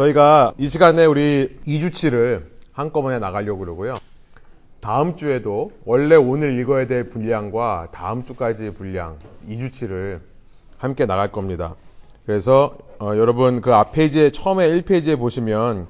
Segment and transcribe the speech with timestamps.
[0.00, 3.94] 저희가 이 시간에 우리 2주치를 한꺼번에 나가려고 그러고요.
[4.80, 10.20] 다음 주에도 원래 오늘 읽어야 될 분량과 다음 주까지의 분량 2주치를
[10.78, 11.74] 함께 나갈 겁니다.
[12.24, 15.86] 그래서 어, 여러분 그 앞 페이지에 처음에 1페이지에 보시면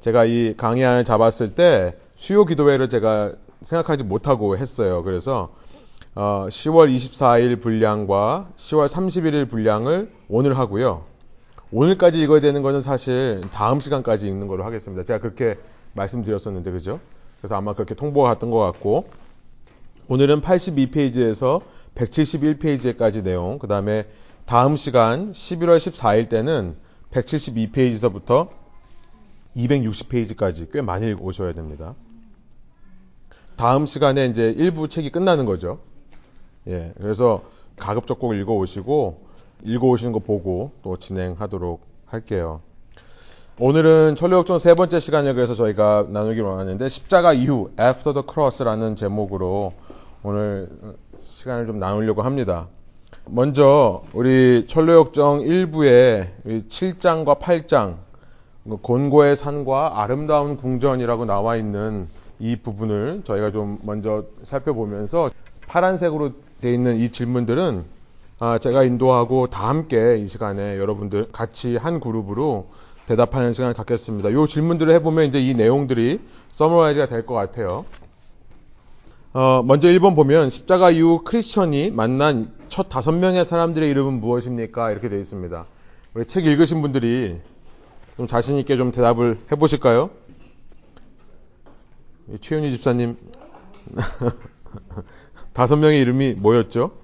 [0.00, 5.02] 제가 이 강의안을 잡았을 때 수요 기도회를 제가 생각하지 못하고 했어요.
[5.02, 5.50] 그래서
[6.14, 11.09] 어, 10월 24일 분량과 10월 31일 분량을 오늘 하고요.
[11.72, 15.04] 오늘까지 읽어야 되는 거는 사실 다음 시간까지 읽는 걸로 하겠습니다.
[15.04, 15.56] 제가 그렇게
[15.92, 17.00] 말씀드렸었는데 그죠?
[17.38, 19.08] 그래서 아마 그렇게 통보가 갔던 것 같고
[20.08, 21.62] 오늘은 82페이지에서
[21.94, 24.08] 171페이지까지 내용 그 다음에
[24.46, 26.76] 다음 시간 11월 14일 때는
[27.12, 28.48] 172페이지서부터
[29.56, 31.94] 260페이지까지 꽤 많이 오셔야 됩니다.
[33.56, 35.80] 다음 시간에 이제 일부 책이 끝나는 거죠.
[36.66, 37.44] 예, 그래서
[37.76, 39.29] 가급적 꼭 읽어 오시고
[39.64, 42.60] 읽어 오시는 거 보고 또 진행하도록 할게요.
[43.58, 49.74] 오늘은 천리역전 세 번째 시간을 그래서 저희가 나누기 원하는데 십자가 이후 After the Cross라는 제목으로
[50.22, 50.68] 오늘
[51.22, 52.68] 시간을 좀 나누려고 합니다.
[53.26, 56.28] 먼저 우리 천로역정 1부에
[56.68, 57.96] 7장과 8장
[58.82, 62.08] 곤고의 산과 아름다운 궁전이라고 나와 있는
[62.38, 65.30] 이 부분을 저희가 좀 먼저 살펴보면서
[65.66, 67.84] 파란색으로 되어 있는 이 질문들은
[68.42, 72.68] 아, 제가 인도하고 다 함께 이 시간에 여러분들 같이 한 그룹으로
[73.06, 74.30] 대답하는 시간을 갖겠습니다.
[74.30, 76.20] 이 질문들을 해보면 이제 이 내용들이
[76.52, 77.84] 서머라이즈가 될 것 같아요.
[79.34, 84.90] 어, 먼저 1번 보면 십자가 이후 크리스천이 만난 첫 다섯 명의 사람들의 이름은 무엇입니까?
[84.90, 85.66] 이렇게 되어 있습니다.
[86.14, 87.40] 우리 책 읽으신 분들이
[88.16, 90.08] 좀 자신 있게 좀 대답을 해보실까요?
[92.40, 93.16] 최윤희 집사님
[95.52, 96.99] 다섯 명의 이름이 뭐였죠?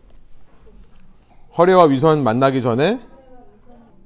[1.57, 3.01] 허례와 위선 만나기 전에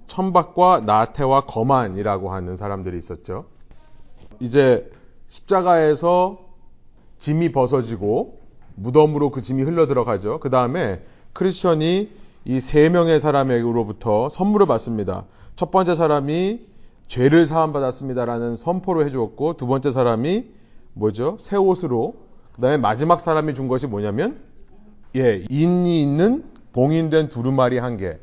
[0.06, 3.46] 천박과 나태와 거만이라고 하는 사람들이 있었죠.
[4.40, 4.90] 이제
[5.28, 6.38] 십자가에서
[7.18, 8.40] 짐이 벗어지고
[8.76, 10.40] 무덤으로 그 짐이 흘러 들어가죠.
[10.40, 11.02] 그 다음에
[11.32, 12.10] 크리스천이
[12.46, 15.24] 이 세 명의 사람에게로부터 선물을 받습니다.
[15.56, 16.60] 첫 번째 사람이
[17.06, 20.46] 죄를 사함받았습니다라는 선포를 해주었고 두 번째 사람이
[20.94, 21.36] 뭐죠?
[21.38, 22.14] 새 옷으로
[22.54, 24.40] 그 다음에 마지막 사람이 준 것이 뭐냐면
[25.16, 28.18] 예, 인이 있는 봉인된 두루마리 한 개.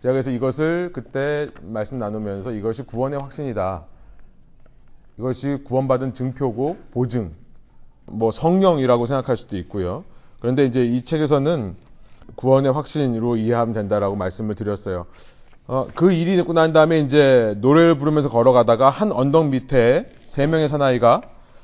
[0.00, 3.84] 제가 그래서 이것을 그때 말씀 나누면서 이것이 구원의 확신이다.
[5.18, 7.32] 이것이 구원받은 증표고 보증.
[8.06, 10.04] 뭐 성령이라고 생각할 수도 있고요.
[10.40, 11.76] 그런데 이제 이 책에서는
[12.36, 15.06] 구원의 확신으로 이해하면 된다라고 말씀을 드렸어요.
[15.66, 20.68] 어, 그 일이 있고 난 다음에 이제 노래를 부르면서 걸어가다가 한 언덕 밑에 세 명의
[20.68, 21.22] 사나이가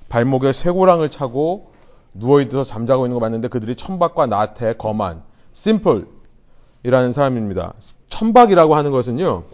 [0.08, 1.72] 발목에 쇠고랑을 차고
[2.14, 5.22] 누워있어서 잠자고 있는 거 봤는데 그들이 천박과 나태, 거만,
[5.56, 7.72] 심플이라는 사람입니다.
[8.10, 9.44] 천박이라고 하는 것은요,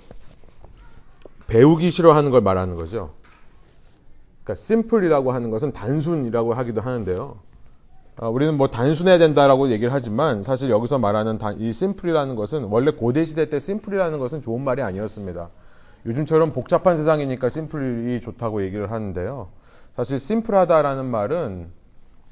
[1.46, 3.10] 배우기 싫어하는 걸 말하는 거죠.
[4.42, 7.38] 그러니까 심플이라고 하는 것은 단순이라고 하기도 하는데요.
[8.18, 13.24] 어, 우리는 뭐 단순해야 된다라고 얘기를 하지만 사실 여기서 말하는 이 심플이라는 것은 원래 고대
[13.24, 15.50] 시대 때 심플이라는 것은 좋은 말이 아니었습니다.
[16.04, 19.48] 요즘처럼 복잡한 세상이니까 심플이 좋다고 얘기를 하는데요.
[19.94, 21.70] 사실 심플하다라는 말은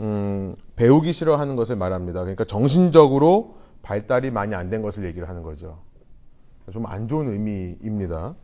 [0.00, 2.20] 음, 배우기 싫어하는 것을 말합니다.
[2.20, 5.78] 그러니까 정신적으로 발달이 많이 안 된 것을 얘기를 하는 거죠.
[6.72, 8.34] 좀 안 좋은 의미입니다.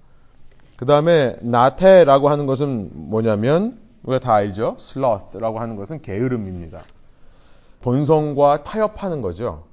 [0.76, 4.76] 그 다음에 나태라고 하는 것은 뭐냐면 우리가 다 알죠.
[4.78, 6.82] 슬러스라고 하는 것은 게으름입니다.
[7.82, 9.64] 본성과 타협하는 거죠.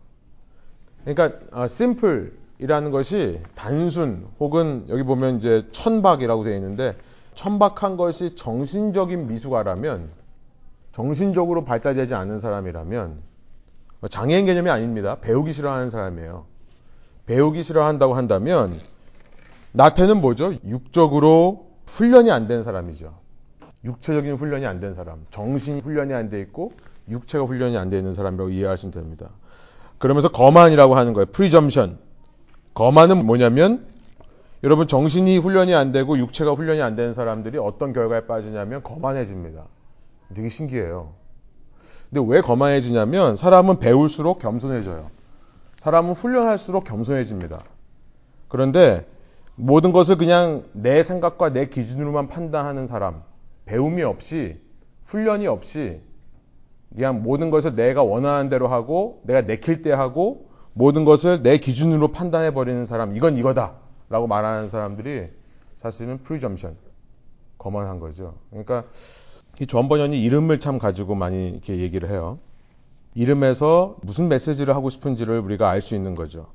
[1.03, 6.95] 그러니까 아, 심플이라는 것이 단순 혹은 여기 보면 이제 천박이라고 되어 있는데
[7.33, 10.09] 천박한 것이 정신적인 미숙아라면
[10.91, 13.32] 정신적으로 발달되지 않은 사람이라면
[14.09, 15.17] 장애인 개념이 아닙니다.
[15.21, 16.45] 배우기 싫어하는 사람이에요.
[17.25, 18.79] 배우기 싫어한다고 한다면
[19.71, 20.53] 나태는 뭐죠?
[20.65, 23.13] 육적으로 훈련이 안 된 사람이죠.
[23.85, 26.73] 육체적인 훈련이 안 된 사람, 정신 훈련이 안 돼 있고
[27.09, 29.29] 육체가 훈련이 안 돼 있는 사람이라고 이해하시면 됩니다.
[29.97, 31.25] 그러면서 거만이라고 하는 거예요.
[31.27, 31.97] Presumption.
[32.73, 33.85] 거만은 뭐냐면
[34.63, 39.65] 여러분 정신이 훈련이 안 되고 육체가 훈련이 안 되는 사람들이 어떤 결과에 빠지냐면 거만해집니다.
[40.33, 41.13] 되게 신기해요.
[42.13, 45.09] 근데 왜 거만해지냐면 사람은 배울수록 겸손해져요.
[45.77, 47.63] 사람은 훈련할수록 겸손해집니다.
[48.47, 49.07] 그런데
[49.55, 53.23] 모든 것을 그냥 내 생각과 내 기준으로만 판단하는 사람,
[53.65, 54.61] 배움이 없이,
[55.01, 56.01] 훈련이 없이,
[56.93, 62.09] 그냥 모든 것을 내가 원하는 대로 하고, 내가 내킬 때 하고, 모든 것을 내 기준으로
[62.09, 63.73] 판단해버리는 사람, 이건 이거다.
[64.09, 65.29] 라고 말하는 사람들이
[65.77, 66.75] 사실은 Presumption,
[67.57, 68.35] 거만한 거죠.
[68.51, 68.83] 그러니까
[69.59, 72.39] 이 존 번연이 이름을 참 가지고 많이 이렇게 얘기를 해요.
[73.15, 76.47] 이름에서 무슨 메시지를 하고 싶은지를 우리가 알 수 있는 거죠.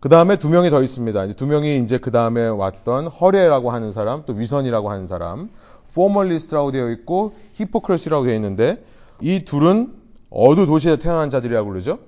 [0.00, 1.34] 그 다음에 두 명이 더 있습니다.
[1.34, 5.50] 두 명이 이제 그 다음에 왔던 허례라고 하는 사람, 또 위선이라고 하는 사람,
[5.94, 8.82] 포멀리스트라고 되어 있고 히포크레시라고 되어 있는데
[9.20, 9.92] 이 둘은
[10.30, 11.98] 어두 도시에 태어난 자들이라고 그러죠.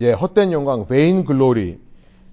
[0.00, 1.78] 예, 헛된 영광, 베인 글로리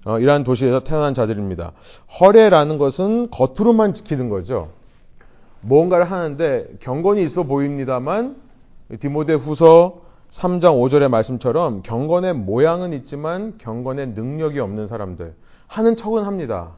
[0.06, 1.72] 어, 이러한 도시에서 태어난 자들입니다.
[2.20, 4.70] 허례라는 것은 겉으로만 지키는 거죠.
[5.60, 8.36] 뭔가를 하는데 경건이 있어 보입니다만
[9.00, 15.34] 디모데 후서 3장 5절의 말씀처럼 경건의 모양은 있지만 경건의 능력이 없는 사람들
[15.66, 16.72] 하는 척은 합니다.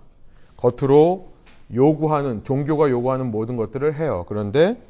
[0.56, 1.29] 겉으로
[1.73, 4.25] 요구하는 종교가 요구하는 모든 것들을 해요.
[4.29, 4.81] 그런데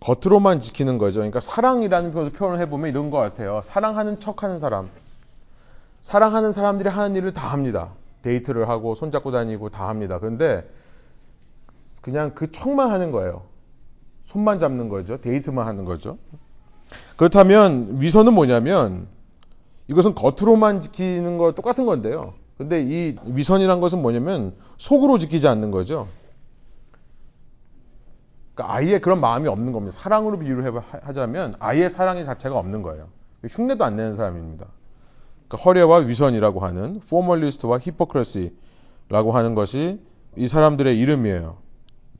[0.00, 1.20] 겉으로만 지키는 거죠.
[1.20, 3.60] 그러니까 사랑이라는 표현을 해보면 이런 것 같아요.
[3.62, 4.88] 사랑하는 척 하는 사람,
[6.00, 7.90] 사랑하는 사람들이 하는 일을 다 합니다.
[8.22, 10.18] 데이트를 하고 손잡고 다니고 다 합니다.
[10.18, 10.66] 그런데
[12.00, 13.42] 그냥 그 척만 하는 거예요.
[14.24, 15.20] 손만 잡는 거죠.
[15.20, 16.18] 데이트만 하는 거죠.
[17.16, 19.08] 그렇다면 위선은 뭐냐면
[19.88, 22.34] 이것은 겉으로만 지키는 거 똑같은 건데요.
[22.56, 26.08] 근데 이 위선이란 것은 뭐냐면 속으로 지키지 않는 거죠.
[28.54, 29.96] 그러니까 아예 그런 마음이 없는 겁니다.
[29.96, 33.08] 사랑으로 비유를 하자면 아예 사랑의 자체가 없는 거예요.
[33.48, 34.66] 흉내도 안 내는 사람입니다.
[35.48, 40.00] 그러니까 허례와 위선이라고 하는 포멀리스트와 히포크레시라고 하는 것이
[40.36, 41.56] 이 사람들의 이름이에요.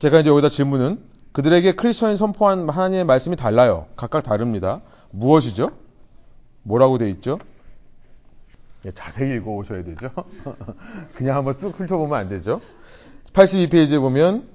[0.01, 0.99] 제가 이제 여기다 질문은
[1.31, 3.85] 그들에게 크리스천이 선포한 하나님의 말씀이 달라요.
[3.95, 4.81] 각각 다릅니다.
[5.11, 5.69] 무엇이죠?
[6.63, 7.37] 뭐라고 돼 있죠?
[8.87, 10.09] 예, 자세히 읽어 오셔야 되죠.
[11.13, 12.61] 그냥 한번 쓱 훑어보면 안 되죠.
[13.33, 14.47] 82페이지에 보면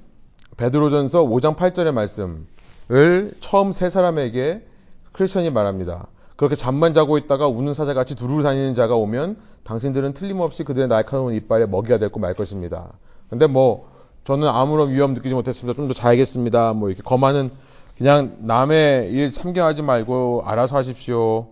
[0.57, 4.67] 베드로전서 5장 8절의 말씀을 처음 세 사람에게
[5.13, 6.09] 크리스천이 말합니다.
[6.35, 11.67] 그렇게 잠만 자고 있다가 우는 사자같이 두루 다니는 자가 오면 당신들은 틀림없이 그들의 날카로운 이빨에
[11.67, 12.95] 먹이가 될고 말 것입니다.
[13.31, 13.96] 근데 뭐
[14.27, 15.77] 저는 아무런 위험 느끼지 못했습니다.
[15.77, 16.73] 좀 더 자야겠습니다.
[16.73, 17.51] 뭐 이렇게 거만은
[17.97, 21.47] 그냥 남의 일 참견하지 말고 알아서 하십시오.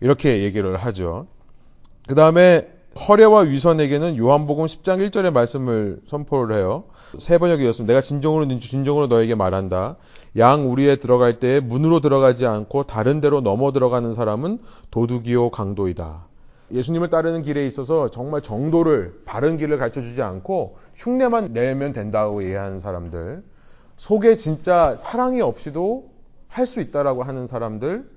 [0.00, 1.26] 이렇게 얘기를 하죠.
[2.06, 2.68] 그 다음에
[3.08, 6.84] 허례와 위선에게는 요한복음 10장 1절의 말씀을 선포를 해요.
[7.18, 7.92] 세 번역이 었습니다.
[7.92, 9.96] 내가 진정으로 진정으로 너에게 말한다.
[10.38, 14.58] 양 우리에 들어갈 때 문으로 들어가지 않고 다른 데로 넘어 들어가는 사람은
[14.90, 16.26] 도둑이요 강도이다.
[16.72, 22.78] 예수님을 따르는 길에 있어서 정말 정도를 바른 길을 가르쳐 주지 않고 흉내만 내면 된다고 이해하는
[22.78, 23.42] 사람들,
[23.96, 26.10] 속에 진짜 사랑이 없이도
[26.48, 28.10] 할 수 있다라고 하는 사람들,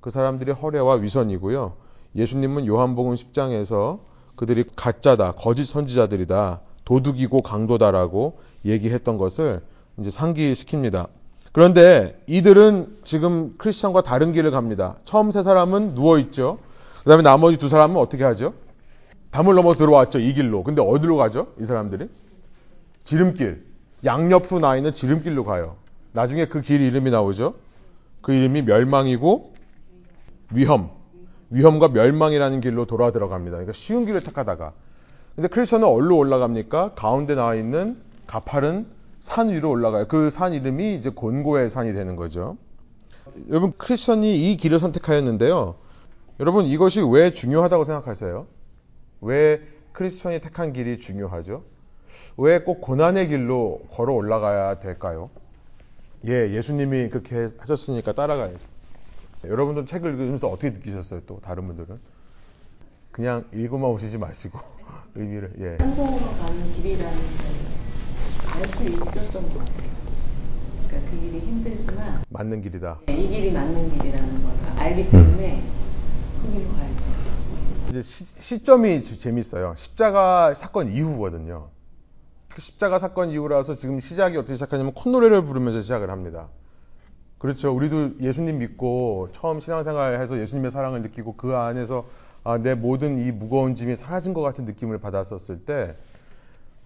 [0.00, 1.74] 그 사람들이 허례와 위선이고요.
[2.16, 4.00] 예수님은 요한복음 10장에서
[4.36, 9.60] 그들이 가짜다, 거짓 선지자들이다, 도둑이고 강도다라고 얘기했던 것을
[9.98, 11.08] 이제 상기시킵니다.
[11.52, 14.96] 그런데 이들은 지금 크리스천과 다른 길을 갑니다.
[15.04, 16.58] 처음 세 사람은 누워 있죠.
[17.04, 18.54] 그 다음에 나머지 두 사람은 어떻게 하죠?
[19.32, 20.18] 담을 넘어 들어왔죠.
[20.18, 20.62] 이 길로.
[20.62, 21.48] 근데 어디로 가죠?
[21.60, 22.08] 이 사람들이?
[23.04, 23.64] 지름길.
[24.04, 25.76] 양옆으로 나 있는 지름길로 가요.
[26.12, 27.54] 나중에 그 길 이름이 나오죠.
[28.20, 29.52] 그 이름이 멸망이고
[30.52, 30.90] 위험.
[31.50, 33.56] 위험과 멸망이라는 길로 돌아 들어갑니다.
[33.56, 34.72] 그러니까 쉬운 길을 택하다가.
[35.34, 36.94] 근데 크리스천은 어디로 올라갑니까?
[36.94, 37.96] 가운데 나와 있는
[38.26, 38.86] 가파른
[39.20, 40.08] 산 위로 올라가요.
[40.08, 42.56] 그 산 이름이 이제 곤고의 산이 되는 거죠.
[43.48, 45.76] 여러분 크리스천이 이 길을 선택하였는데요.
[46.40, 48.46] 여러분 이것이 왜 중요하다고 생각하세요?
[49.20, 49.60] 왜
[49.92, 51.64] 크리스천이 택한 길이 중요하죠?
[52.36, 55.30] 왜 꼭 고난의 길로 걸어 올라가야 될까요?
[56.26, 58.58] 예, 예수님이 그렇게 하셨으니까 따라가야죠.
[59.44, 61.22] 여러분들 책을 읽으면서 어떻게 느끼셨어요?
[61.26, 61.98] 또 다른 분들은
[63.10, 64.58] 그냥 읽고만 오시지 마시고
[65.14, 65.76] 의미를 예.
[65.78, 67.18] 성공으로 가는 길이라는
[68.54, 69.92] 알수 있었던 것 같아요.
[70.88, 73.00] 그러니까 그 길이 힘들지만 맞는 길이다.
[73.06, 75.72] 네, 이 길이 맞는 길이라는 걸 알기 때문에 음.
[76.42, 77.12] 그 길로 가야죠.
[77.90, 78.02] 이제
[78.38, 79.74] 시, 점이 재밌어요.
[79.76, 81.71] 십자가 사건 이후거든요.
[82.54, 86.48] 그 십자가 사건 이후라서 지금 시작이 어떻게 시작하냐면 콧노래를 부르면서 시작을 합니다.
[87.38, 87.74] 그렇죠.
[87.74, 92.06] 우리도 예수님 믿고 처음 신앙생활해서 예수님의 사랑을 느끼고 그 안에서
[92.44, 95.96] 아, 내 모든 이 무거운 짐이 사라진 것 같은 느낌을 받았었을 때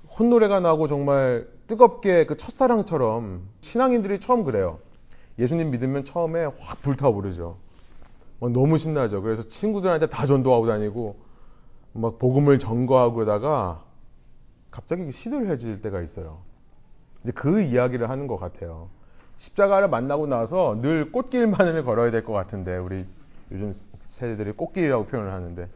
[0.09, 4.79] 콧노래가 나고 정말 뜨겁게 그 첫사랑처럼 신앙인들이 처음 그래요.
[5.39, 7.59] 예수님 믿으면 처음에 확 불타오르죠.
[8.41, 9.23] 막 너무 신나죠.
[9.23, 11.17] 그래서 친구들한테 다 전도하고 다니고
[11.93, 13.83] 막 복음을 전거하고 그러다가
[14.77, 16.43] 갑자기 시들해질 때가 있어요.
[17.23, 18.91] 근데 그 이야기를 하는 것 같아요.
[19.39, 23.07] 십자가를 만나고 나서 늘 꽃길만을 걸어야 될 것 같은데 우리
[23.51, 23.73] 요즘
[24.07, 25.67] 세대들이 꽃길이라고 표현을 하는데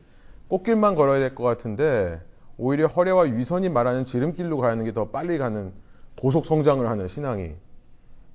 [0.49, 2.21] 꽃길만 걸어야 될 것 같은데
[2.59, 5.73] 오히려 허례와 위선이 말하는 지름길로 가는 게 더 빨리 가는
[6.21, 7.55] 고속 성장을 하는 신앙이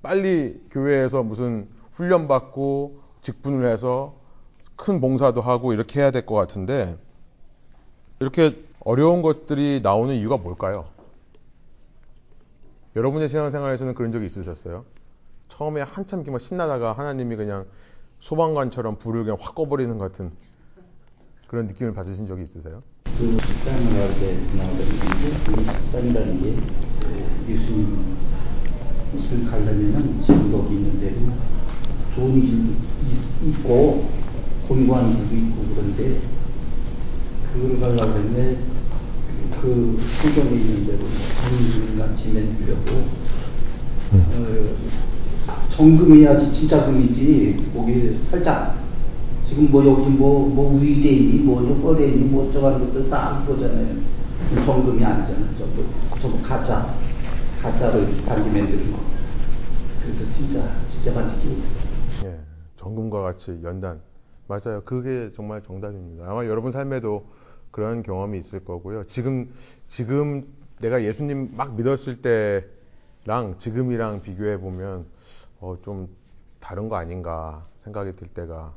[0.02, 4.16] 빨리 교회에서 무슨 훈련받고 직분을 해서
[4.76, 6.98] 큰 봉사도 하고 이렇게 해야 될 것 같은데
[8.20, 10.86] 이렇게 어려운 것들이 나오는 이유가 뭘까요?
[12.96, 14.86] 여러분의 신앙생활에서는 그런 적이 있으셨어요?
[15.50, 17.66] 처음에 한참 막 신나다가 하나님이 그냥
[18.20, 20.32] 소방관처럼 불을 그냥 확 꺼버리는 것 같은
[21.48, 22.82] 그런 느낌을 받으신 적이 있으세요?
[23.18, 28.16] 그 식상을 할때 나오던 건데 그 식상이라는 게 에, 예수님
[29.32, 31.32] 을 가려면은 지금 거기 있는 대로
[32.14, 32.74] 좋은 길도
[33.08, 34.10] 있- 있고
[34.68, 36.22] 곤고한 길도 있고 그런데
[37.56, 38.58] 그걸 가려고 했는데
[39.62, 43.06] 그 성경에 있는 대로 금을 같이 만들려고.
[44.12, 44.76] 어,
[45.70, 47.72] 정금이야지 진짜 금이지.
[47.74, 48.84] 거기 살짝.
[49.46, 53.96] 지금 뭐 여기 뭐, 뭐 위대니 뭐 뻘대니 뭐 어쩌고 하는 것들 다 이거잖아요.
[54.66, 55.86] 정금이 아니잖아요 전부
[56.20, 56.94] 전부 가짜.
[57.62, 59.00] 가짜로 반지 만드는 거.
[60.04, 61.56] 그래서 진짜 진짜 반지 끼고
[62.26, 62.40] 예,
[62.78, 64.00] 정금과 같이 연단.
[64.48, 64.82] 맞아요.
[64.84, 66.26] 그게 정말 정답입니다.
[66.30, 67.26] 아마 여러분 삶에도
[67.76, 69.06] 그런 경험이 있을 거고요.
[69.06, 69.54] 지금,
[69.90, 70.48] 지금
[70.80, 75.06] 내가 예수님 막 믿었을 때랑 지금이랑 비교해 보면,
[75.60, 76.08] 어, 좀
[76.62, 78.74] 다른 거 아닌가 생각이 들 때가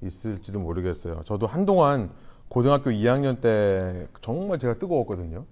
[0.00, 1.20] 있을지도 모르겠어요.
[1.26, 2.10] 저도 한동안
[2.48, 5.44] 고등학교 2학년 때 정말 제가 뜨거웠거든요.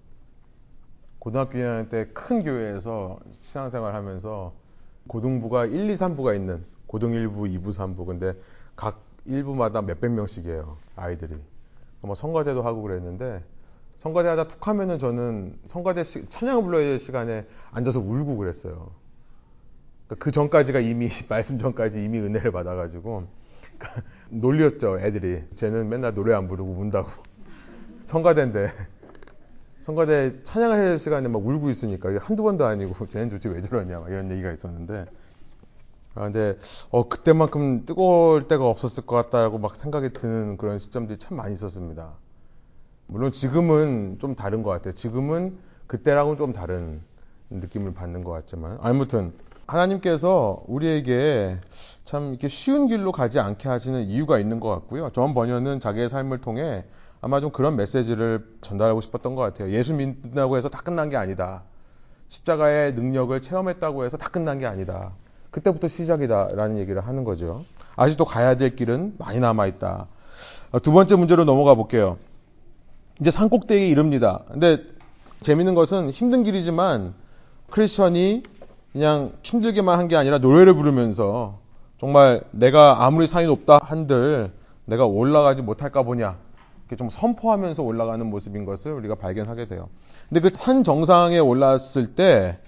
[1.18, 4.54] 고등학교 2학년 때 큰 교회에서 신앙생활 하면서
[5.08, 8.06] 고등부가 1, 2, 3부가 있는 고등 1부, 2부, 3부.
[8.06, 8.32] 근데
[8.76, 10.78] 각 1부마다 몇백 명씩이에요.
[10.96, 11.34] 아이들이.
[12.00, 13.42] 뭐 성가대도 하고 그랬는데
[13.96, 18.90] 성가대 하다 툭 하면은 저는 성가대 시- 찬양을 불러야 될 시간에 앉아서 울고 그랬어요.
[20.06, 23.26] 그러니까 그 전까지가 이미 말씀 전까지 이미 은혜를 받아가지고
[23.78, 25.42] 그러니까 놀렸죠 애들이.
[25.54, 27.08] 쟤는 맨날 노래 안 부르고 운다고.
[28.02, 28.72] 성가대인데
[29.80, 34.30] 성가대 찬양할 시간에 막 울고 있으니까 한두 번도 아니고 쟤는 도대체 왜 저러냐 막 이런
[34.30, 35.17] 얘기가 있었는데 아
[36.24, 36.58] 근데
[36.90, 42.12] 어 그때만큼 뜨거울 때가 없었을 것 같다라고 막 생각이 드는 그런 시점들이 참 많이 있었습니다.
[43.06, 44.94] 물론 지금은 좀 다른 것 같아요.
[44.94, 47.02] 지금은 그때랑은 좀 다른
[47.50, 49.32] 느낌을 받는 것 같지만 아무튼
[49.66, 51.58] 하나님께서 우리에게
[52.04, 55.10] 참 이렇게 쉬운 길로 가지 않게 하시는 이유가 있는 것 같고요.
[55.10, 56.84] 존 번연은 자기의 삶을 통해
[57.20, 59.70] 아마 좀 그런 메시지를 전달하고 싶었던 것 같아요.
[59.70, 61.64] 예수 믿는다고 해서 다 끝난 게 아니다.
[62.28, 65.12] 십자가의 능력을 체험했다고 해서 다 끝난 게 아니다.
[65.50, 67.64] 그때부터 시작이다라는 얘기를 하는 거죠.
[67.96, 70.06] 아직도 가야 될 길은 많이 남아 있다.
[70.72, 72.18] 어, 두 번째 문제로 넘어가 볼게요.
[73.20, 74.42] 이제 산 꼭대기에 이릅니다.
[74.50, 74.78] 근데
[75.42, 77.14] 재밌는 것은 힘든 길이지만
[77.70, 78.42] 크리스천이
[78.92, 81.58] 그냥 힘들게만 한 게 아니라 노래를 부르면서
[81.98, 84.50] 정말 내가 아무리 산이 높다 한들
[84.84, 86.36] 내가 올라가지 못할까 보냐
[86.82, 89.88] 이렇게 좀 선포하면서 올라가는 모습인 것을 우리가 발견하게 돼요.
[90.28, 92.58] 근데 그 산 정상에 올랐을 때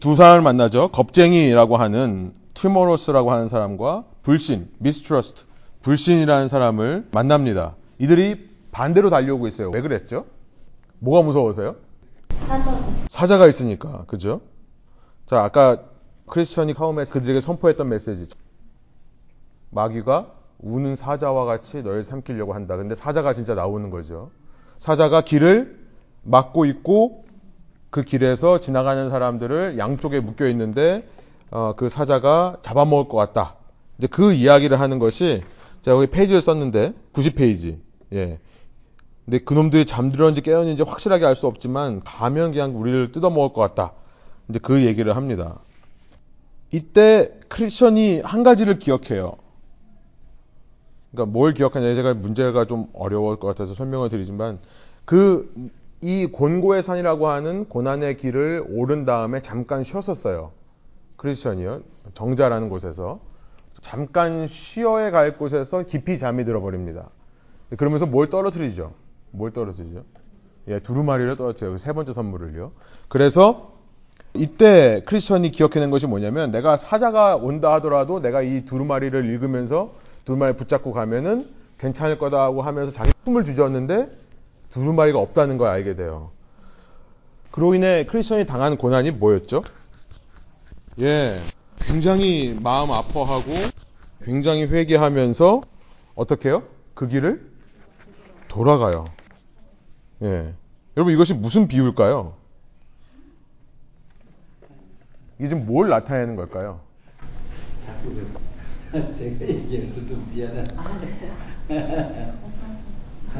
[0.00, 0.88] 두 사람을 만나죠.
[0.88, 5.44] 겁쟁이라고 하는 티모로스라고 하는 사람과 불신, 미스트러스트,
[5.82, 7.76] 불신이라는 사람을 만납니다.
[7.98, 9.70] 이들이 반대로 달려오고 있어요.
[9.70, 10.26] 왜 그랬죠?
[10.98, 11.76] 뭐가 무서워서요?
[12.30, 12.74] 사전
[13.08, 14.40] 사자가 있으니까, 그죠?
[15.26, 15.82] 자, 아까
[16.26, 18.28] 크리스천이 처음에 그들에게 선포했던 메시지.
[19.70, 22.76] 마귀가 우는 사자와 같이 널 삼키려고 한다.
[22.76, 24.30] 근데 사자가 진짜 나오는 거죠.
[24.76, 25.78] 사자가 길을
[26.22, 27.24] 막고 있고
[27.90, 31.08] 그 길에서 지나가는 사람들을 양쪽에 묶여 있는데
[31.50, 33.56] 어, 그 사자가 잡아먹을 것 같다.
[33.98, 35.42] 이제 그 이야기를 하는 것이
[35.82, 37.78] 제가 여기 페이지를 썼는데 90페이지.
[38.12, 38.38] 예.
[39.24, 43.92] 근데 그놈들이 잠들었는지 깨었는지 확실하게 알 수 없지만 가면 그냥 우리를 뜯어먹을 것 같다.
[44.48, 45.58] 이제 그 얘기를 합니다.
[46.70, 49.34] 이때 크리스천이 한 가지를 기억해요.
[51.10, 54.58] 그러니까 뭘 기억하냐 제가 문제가 좀 어려울 것 같아서 설명을 드리지만
[55.04, 55.50] 그
[56.00, 60.52] 이 곤고의 산이라고 하는 고난의 길을 오른 다음에 잠깐 쉬었었어요.
[61.16, 61.82] 크리스천이요.
[62.14, 63.20] 정자라는 곳에서
[63.80, 67.08] 잠깐 쉬어야 갈 곳에서 깊이 잠이 들어버립니다.
[67.76, 68.92] 그러면서 뭘 떨어뜨리죠?
[69.32, 70.04] 뭘 떨어뜨리죠?
[70.68, 71.72] 예, 두루마리를 떨어뜨려요.
[71.72, 72.72] 그세 번째 선물을요.
[73.08, 73.72] 그래서
[74.34, 80.92] 이때 크리스천이 기억해낸 것이 뭐냐면 내가 사자가 온다 하더라도 내가 이 두루마리를 읽으면서 두루마리 붙잡고
[80.92, 84.10] 가면은 괜찮을 거다 하고 하면서 자기 숨을 뒤졌는데
[84.70, 86.30] 두루마리가 없다는 걸 알게 돼요.
[87.50, 89.62] 그로 인해 크리스천이 당한 고난이 뭐였죠?
[91.00, 91.40] 예,
[91.80, 93.52] 굉장히 마음 아파하고
[94.24, 95.62] 굉장히 회개하면서
[96.14, 96.62] 어떻게 해요?
[96.94, 97.50] 그 길을
[98.48, 99.06] 돌아가요.
[100.22, 100.52] 예.
[100.96, 102.34] 여러분 이것이 무슨 비유일까요?
[105.38, 106.80] 이게 지금 뭘 나타내는 걸까요?
[107.86, 108.14] 자꾸
[108.90, 110.64] 그 제가 얘기해서 좀 미안해.
[111.70, 112.32] 아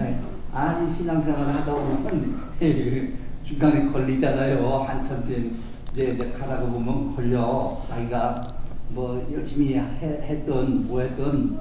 [0.01, 2.59] 니 신앙생활 하다 보면
[3.45, 4.79] 중간에 걸리잖아요.
[4.81, 5.59] 한참쯤
[5.93, 7.83] 이제, 이제 가다가 보면 걸려.
[7.89, 8.59] 자기가
[8.91, 11.59] 뭐 열심히 해, 했던 뭐 했던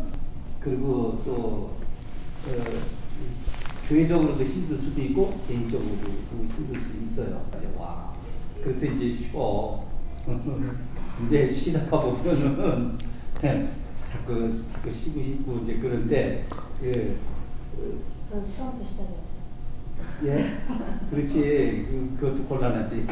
[0.60, 1.77] 그리고 또
[2.48, 2.63] 어,
[3.88, 6.08] 교회적으로도 힘들 수도 있고 개인적으로도
[6.56, 7.46] 힘들 수도 있어요.
[7.77, 8.13] 와
[8.63, 9.84] 그래서 이제 쉬어.
[11.25, 12.96] 이제 쉬다가 보면은
[14.06, 16.46] 자꾸 자꾸 쉬고 싶고 이제 그런데
[16.79, 17.17] 그
[18.29, 19.17] 그래서 처음부터 시작해요.
[20.25, 20.46] 예,
[21.10, 21.38] 그렇지.
[21.89, 23.07] 그, 그것도 곤란하지.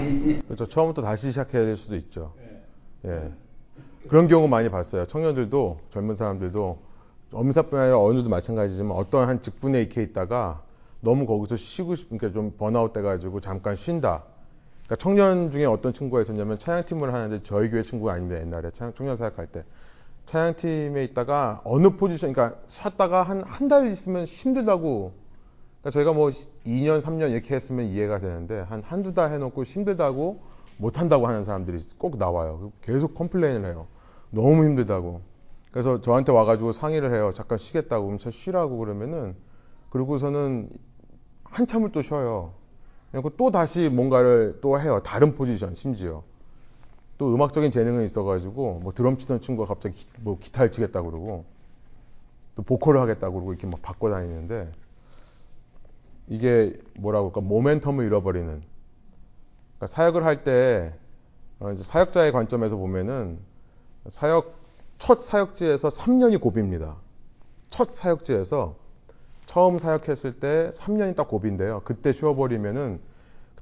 [0.45, 0.67] 그렇죠.
[0.67, 2.33] 처음부터 다시 시작해야 될 수도 있죠.
[3.05, 3.09] 예.
[3.09, 3.31] 예.
[4.07, 5.05] 그런 경우 많이 봤어요.
[5.05, 6.79] 청년들도 젊은 사람들도
[7.31, 10.63] 엄사뿐 아니라 어느도 마찬가지지만 어떤 한 직분에 익혀 있다가
[11.01, 14.23] 너무 거기서 쉬고 싶으니까 좀 번아웃 돼가지고 잠깐 쉰다.
[14.85, 18.39] 그러니까 청년 중에 어떤 친구가 있었냐면 차양팀을 하는데 저희 교회 친구가 아닙니다.
[18.41, 19.63] 옛날에 차- 청년 사역할 때
[20.25, 25.13] 찬양팀에 있다가 어느 포지션, 그러니까 쉬었다가 한 한 달 있으면 힘들다고.
[25.81, 26.29] 그러니까 저희가 뭐
[26.65, 30.41] 2년, 3년 이렇게 했으면 이해가 되는데 한 한두 달 해놓고 힘들다고
[30.77, 32.71] 못 한다고 하는 사람들이 꼭 나와요.
[32.81, 33.87] 계속 complain을 해요.
[34.31, 35.21] 너무 힘들다고.
[35.71, 37.31] 그래서 저한테 와가지고 상의를 해요.
[37.35, 38.05] 잠깐 쉬겠다고.
[38.07, 39.35] 그럼 저 쉬라고 그러면은
[39.91, 40.69] 그러고서는
[41.43, 42.53] 한참을 또 쉬어요.
[43.11, 45.01] 그리고 또 다시 뭔가를 또 해요.
[45.03, 46.23] 다른 포지션 심지어.
[47.17, 51.45] 또 음악적인 재능은 있어가지고 뭐 드럼 치던 친구가 갑자기 기, 뭐 기타를 치겠다고 그러고
[52.55, 54.71] 또 보컬을 하겠다고 그러고 이렇게 막 바꿔 다니는데
[56.27, 60.93] 이게 뭐라고 할까 모멘텀을 잃어버리는 그러니까 사역을 할때
[61.59, 63.39] 어, 사역자의 관점에서 보면은
[64.07, 64.55] 사역
[64.97, 66.95] 첫 사역지에서 3년이 고비입니다.
[67.69, 68.75] 첫 사역지에서
[69.45, 71.81] 처음 사역했을 때 3년이 딱 고비인데요.
[71.83, 72.99] 그때 쉬어버리면은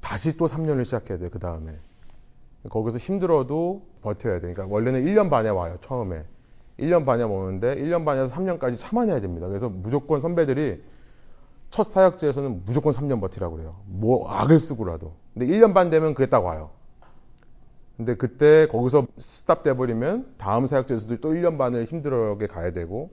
[0.01, 1.29] 다시 또 3년을 시작해야 돼요.
[1.31, 1.77] 그 다음에
[2.69, 4.53] 거기서 힘들어도 버텨야 돼.
[4.53, 5.77] 그러니까 원래는 1년 반에 와요.
[5.81, 6.23] 처음에
[6.79, 9.47] 1년 반에 오는데 1년 반에서 3년까지 참아내야 됩니다.
[9.47, 10.81] 그래서 무조건 선배들이
[11.69, 13.75] 첫 사역지에서는 무조건 3년 버티라고 그래요.
[13.85, 15.13] 뭐 악을 쓰고라도.
[15.33, 16.69] 근데 1년 반 되면 그게 딱 와요.
[17.97, 23.11] 근데 그때 거기서 스탑 돼버리면 다음 사역지에서도 또 1년 반을 힘들게 가야 되고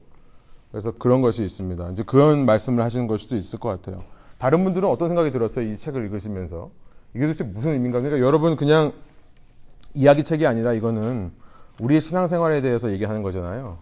[0.71, 1.90] 그래서 그런 것이 있습니다.
[1.90, 4.04] 이제 그런 말씀을 하시는 걸 수도 있을 것 같아요.
[4.38, 5.66] 다른 분들은 어떤 생각이 들었어요?
[5.66, 6.71] 이 책을 읽으시면서.
[7.14, 8.00] 이게 도대체 무슨 의미인가?
[8.00, 8.92] 그러니까 여러분 그냥
[9.94, 11.32] 이야기 책이 아니라 이거는
[11.80, 13.78] 우리의 신앙생활에 대해서 얘기하는 거잖아요.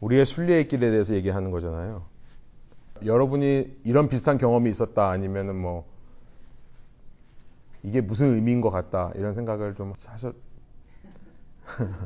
[0.00, 2.02] 우리의 순례의 길에 대해서 얘기하는 거잖아요.
[3.04, 5.86] 여러분이 이런 비슷한 경험이 있었다 아니면은 뭐
[7.82, 10.34] 이게 무슨 의미인 것 같다 이런 생각을 좀 하셨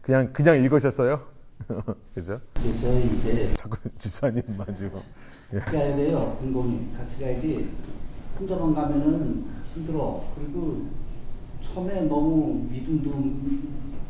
[0.00, 1.20] 그냥 그냥 읽으셨어요?
[2.14, 2.40] 그죠?
[2.54, 5.00] 그래서 이제 자꾸 집사님 만 지금
[5.52, 5.58] 예.
[5.58, 6.36] 가야 돼요.
[6.40, 7.70] 공공이 같이 가야지.
[8.38, 10.24] 혼자만 가면은 힘들어.
[10.34, 10.86] 그리고
[11.76, 13.12] 처음에 너무 믿음도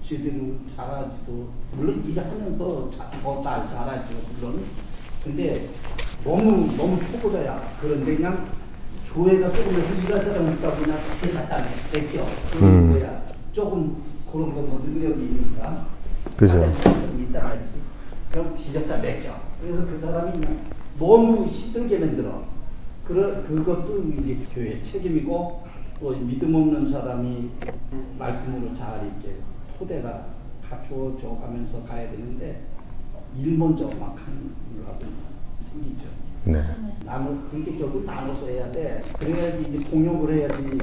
[0.07, 2.91] 제대로 잘하지도 물론 일하면서
[3.25, 4.15] 더 잘 잘하죠.
[4.39, 4.63] 물론.
[5.25, 5.69] 근데
[6.23, 7.77] 너무 너무 초보자야.
[7.81, 8.47] 그런데 그냥
[9.13, 10.97] 교회가 조금해서 일할 사람 없다 그냥
[11.93, 12.23] 내켜.
[12.23, 12.29] 음.
[12.53, 13.23] 그런 거야.
[13.53, 13.97] 조금
[14.31, 15.89] 그런 거뭐 능력이 있으니까.
[16.37, 16.61] 그죠.
[16.61, 17.77] 말이지.
[18.31, 19.41] 그럼 뒤졌다 맡겨.
[19.61, 20.41] 그래서 그 사람이
[21.01, 22.45] 너무 힘들게 만들어.
[23.05, 25.65] 그러, 그것도 이제 교회 책임이고
[26.01, 27.51] 또 믿음 없는 사람이
[28.19, 29.37] 말씀으로 잘 이렇게
[29.79, 30.27] 토대가
[30.63, 32.63] 갖추어져 가면서 가야 되는데
[33.39, 35.01] 일 먼저 막 하는 일하고
[35.61, 36.09] 생기죠.
[36.45, 36.63] 네.
[37.05, 39.03] 나눠 그렇게 결국 나눠서 해야 돼.
[39.19, 40.79] 그래야지 이제 공욕을 해야지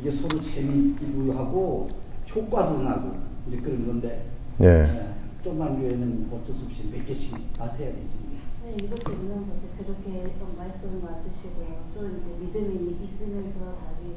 [0.00, 1.88] 이게 서로 재미있기도 하고
[2.34, 3.16] 효과도 나고
[3.48, 4.26] 이제 그런 건데.
[4.62, 4.66] 예.
[4.66, 8.24] 예, 조그만 교회는 어쩔 수 없이 몇 개씩 맡아야 되지.
[8.64, 9.60] 네, 이것도 있는 거죠.
[9.76, 11.84] 그렇게 좀 말씀 맞으시고요.
[11.94, 14.14] 또 이제 믿음이 있으면서 자기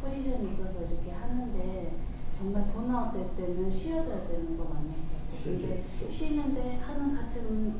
[0.00, 1.92] 포지션이 있어서 이렇게 하는데
[2.38, 5.44] 정말 번아웃 될 때는 쉬어줘야 되는 거 맞는 것 같아요.
[5.44, 5.84] 근데.
[6.08, 7.74] 쉬는데 하는 같은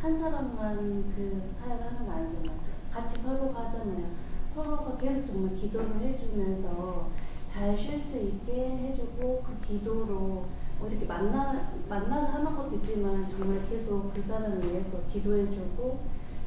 [0.00, 2.58] 한 사람만 그 사역을 하는 거 아니잖아요.
[2.92, 4.06] 같이 서로 가잖아요.
[4.54, 7.08] 서로가 계속 정말 기도를 해주면서
[7.46, 10.46] 잘 쉴 수 있게 해주고 그 기도로
[10.78, 16.00] 뭐 이렇게 만나 만나서 하는 것도 있지만 정말 계속 그 사람을 위해서 기도해주고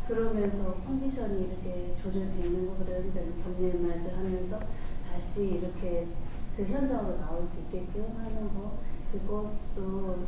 [0.07, 4.59] 그러면서 컨디션이 이렇게 조절되는 거 그런데 격려의 말들 하면서
[5.15, 6.07] 다시 이렇게
[6.57, 8.79] 그 현장으로 나올 수 있게끔 하는 거
[9.13, 10.27] 그것도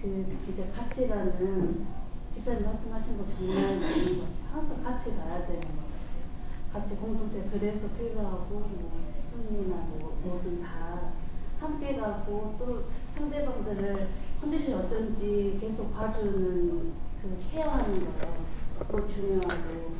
[0.00, 1.86] 그 진짜 가는
[2.34, 4.52] 집사님 말씀하신 거 정말 맞는 것 같아요.
[4.52, 6.72] 항상 같이 가야 되는 것 같아요.
[6.72, 8.90] 같이 공동체 그래서 필요하고 뭐
[9.30, 11.12] 순위나 뭐 뭐든 다
[11.60, 14.08] 함께 가고 또 상대방들을
[14.40, 18.46] 컨디션 어쩐지 계속 봐주는 그 케어하는 거요.
[18.78, 19.92] 그거 중요하고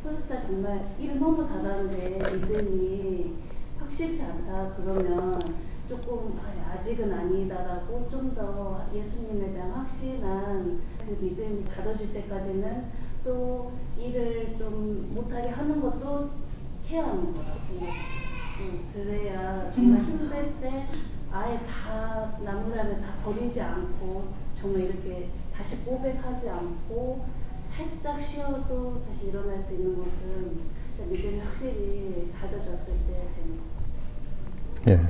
[0.00, 3.49] 소속사 정말 일을 너무 잘하는데 믿음이
[3.90, 5.34] 확실치 않다 그러면
[5.88, 12.84] 조금 아, 아직은 아니다라고 좀 더 예수님에 대한 확실한 그 믿음이 가져질 때까지는
[13.24, 16.30] 또 일을 좀 못하게 하는 것도
[16.86, 17.94] 케어하는 거라고 생각해요.
[18.60, 20.86] 음, 그래야 정말 힘들 때
[21.32, 27.24] 아예 다 사람을 다 버리지 않고 정말 이렇게 다시 고백하지 않고
[27.68, 30.60] 살짝 쉬어도 다시 일어날 수 있는 것은
[31.08, 33.79] 믿음이 확실히 다져졌을 때 되는 것 같아요.
[34.88, 35.00] 예.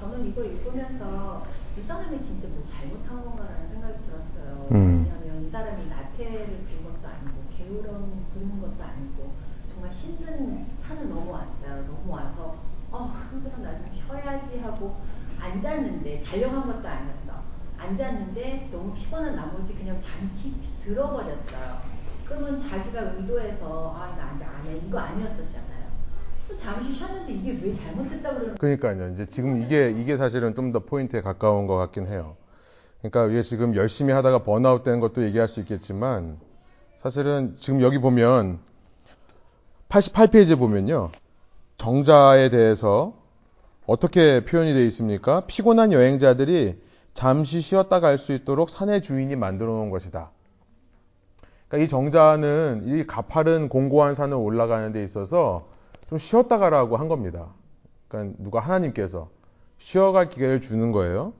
[0.00, 1.46] 저는 이거 읽으면서
[1.78, 4.68] 이 사람이 진짜 뭐 잘못한 건가라는 생각이 들었어요.
[4.72, 5.04] 음.
[5.04, 9.32] 왜냐하면 이 사람이 나태를 부른 것도 아니고 게으름 부른 것도 아니고
[9.72, 11.84] 정말 힘든 산을 넘어왔어요.
[11.86, 12.56] 넘어와서
[12.92, 14.96] 어 힘들어 나 좀 쉬어야지 하고
[15.38, 17.40] 앉았는데 자려고 한 것도 아니었어.
[17.78, 21.80] 앉았는데 너무 피곤한 나머지 그냥 잠 깊이 들어버렸어요.
[22.26, 24.76] 그러면 자기가 의도해서 아 나 이제 안 해.
[24.76, 25.69] 이거 아니었었잖아요.
[25.69, 25.69] 또
[26.56, 29.12] 잠시 쉬었는데 이게 왜 잘못됐다고 그러는 그러니까요.
[29.12, 32.36] 이제 지금 이게 이게 사실은 좀 더 포인트에 가까운 것 같긴 해요.
[33.02, 36.38] 그러니까 이게 지금 열심히 하다가 번아웃 되는 것도 얘기할 수 있겠지만
[37.02, 38.58] 사실은 지금 여기 보면
[39.88, 41.10] 88페이지에 보면요.
[41.76, 43.14] 정자에 대해서
[43.86, 45.40] 어떻게 표현이 되어 있습니까?
[45.46, 46.80] 피곤한 여행자들이
[47.14, 50.30] 잠시 쉬었다 갈 수 있도록 산의 주인이 만들어 놓은 것이다.
[51.68, 55.68] 그러니까 이 정자는 이 가파른 공고한 산을 올라가는 데 있어서
[56.10, 57.54] 좀 쉬었다 가라고 한 겁니다.
[58.08, 59.30] 그러니까 누가 하나님께서
[59.78, 61.32] 쉬어갈 기회를 주는 거예요.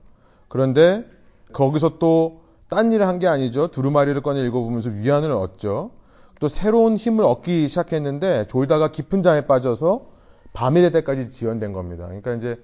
[0.49, 1.05] 그런데
[1.53, 3.67] 거기서 또 딴 일을 한 게 아니죠.
[3.67, 5.91] 두루마리를 꺼내 읽어보면서 위안을 얻죠.
[6.39, 10.07] 또 새로운 힘을 얻기 시작했는데 졸다가 깊은 잠에 빠져서
[10.53, 12.05] 밤이 될 때까지 지연된 겁니다.
[12.05, 12.55] 그러니까 이제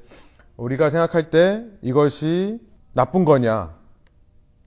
[0.55, 2.57] 우리가 생각할 때 이것이
[2.93, 3.75] 나쁜 거냐,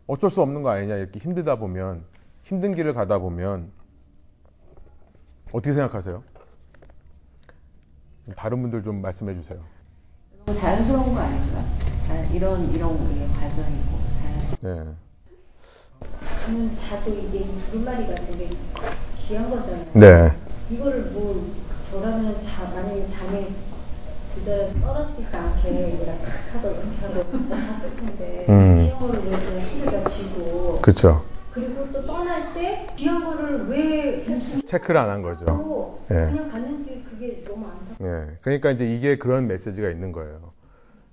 [0.07, 2.05] 어쩔 수 없는 거 아니냐 이렇게 힘들다 보면
[2.43, 3.73] 힘든 길을 가다 보면
[5.55, 6.23] 어떻게 생각하세요?
[8.37, 9.59] 다른 분들 좀 말씀해 주세요.
[10.47, 11.63] 너무 자연스러운 거 아닌가?
[12.07, 14.87] 자, 이런 이런 우리의 과정이고 자연스러운.
[14.87, 14.93] 네.
[16.45, 18.51] 저는 자도 이게 두루마리가 되게
[19.19, 19.87] 귀한 거잖아요.
[19.95, 20.33] 네.
[20.71, 21.47] 이거를 뭐
[21.91, 23.49] 저라면 자 만약에 잠에
[24.35, 28.85] 그대로 떨어지지 않게 내가 탁 하고 이렇게 하고 잤을 텐데 음.
[28.85, 31.25] 귀한 거를 왜 힘들다 쥐고 그쵸.
[31.53, 34.25] 그리고 또 떠날 때 귀한 거를 왜
[34.65, 35.47] 체크를 안 한 거죠.
[36.11, 36.15] 예.
[36.15, 38.39] 그냥 갔는지 그게 너무 안타깝고 예.
[38.43, 40.53] 그러니까 이제 이게 그런 메시지가 있는 거예요.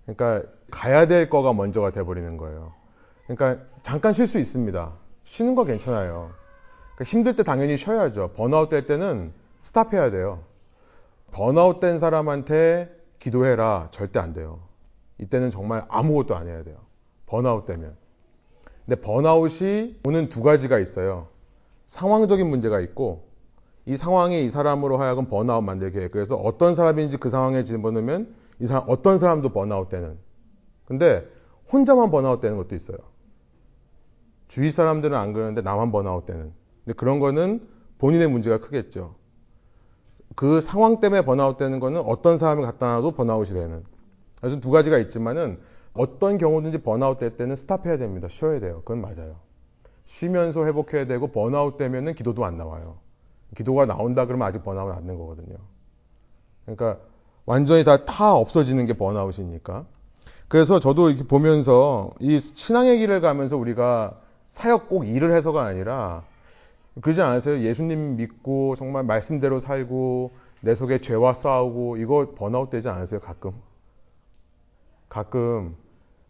[0.05, 2.73] 그러니까 가야 될 거가 먼저가 돼버리는 거예요.
[3.27, 4.93] 그러니까 잠깐 쉴 수 있습니다.
[5.25, 6.31] 쉬는 거 괜찮아요.
[6.95, 8.31] 그러니까 힘들 때 당연히 쉬어야죠.
[8.35, 9.31] 번아웃 될 때는
[9.61, 10.43] 스탑해야 돼요.
[11.31, 13.89] 번아웃 된 사람한테 기도해라.
[13.91, 14.59] 절대 안 돼요.
[15.19, 16.77] 이때는 정말 아무것도 안 해야 돼요.
[17.25, 17.95] 번아웃 되면.
[18.85, 21.27] 근데 번아웃이 오는 두 가지가 있어요.
[21.85, 23.26] 상황적인 문제가 있고
[23.87, 26.09] 이 상황이 이 사람으로 하여금 번아웃 만들게 해요.
[26.11, 30.17] 그래서 어떤 사람인지 그 상황에 집어넣으면 이 사람 어떤 사람도 번아웃 되는.
[30.83, 31.25] 근데
[31.71, 32.97] 혼자만 번아웃 되는 것도 있어요.
[34.49, 36.51] 주위 사람들은 안 그러는데 나만 번아웃 되는.
[36.83, 37.65] 근데 그런 거는
[37.97, 39.15] 본인의 문제가 크겠죠.
[40.35, 43.85] 그 상황 때문에 번아웃 되는 거는 어떤 사람을 갖다 놔도 burnout이 되는.
[44.41, 45.59] 아주 두 가지가 있지만은
[45.93, 48.27] 어떤 경우든지 번아웃 될 때는 stop해야 됩니다.
[48.29, 48.81] 쉬어야 돼요.
[48.83, 49.37] 그건 맞아요.
[50.03, 53.06] 쉬면서 회복해야 되고 번아웃 되면은 기도도 안 나와요.
[53.55, 55.57] 기도가 나온다 그러면 아직 번아웃 안 된 거거든요.
[56.65, 56.99] 그러니까
[57.45, 59.85] 완전히 다, 타 없어지는 게 번아웃이니까.
[60.47, 66.23] 그래서 저도 이렇게 보면서 이 신앙의 길을 가면서 우리가 사역 꼭 일을 해서가 아니라
[67.01, 67.59] 그러지 않으세요?
[67.61, 70.31] 예수님 믿고 정말 말씀대로 살고
[70.61, 73.19] 내 속에 죄와 싸우고 이거 번아웃 되지 않으세요?
[73.19, 73.53] 가끔.
[75.09, 75.75] 가끔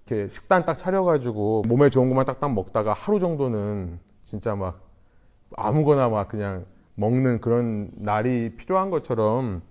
[0.06, 4.80] 이렇게 식단 딱 차려가지고 몸에 좋은 것만 딱딱 먹다가 하루 정도는 진짜 막
[5.56, 6.66] 아무거나 막 그냥
[6.98, 9.62] 먹는 그런 날이 필요한 것처럼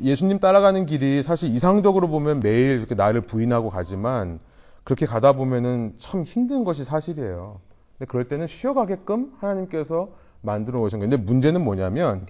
[0.00, 4.40] 예수님 따라가는 길이 사실 이상적으로 보면 매일 이렇게 나를 부인하고 가지만
[4.82, 7.60] 그렇게 가다 보면은 참 힘든 것이 사실이에요.
[7.98, 10.08] 근데 그럴 때는 쉬어가게끔 하나님께서
[10.40, 11.10] 만들어 오신 거예요.
[11.10, 12.26] 근데 문제는 뭐냐면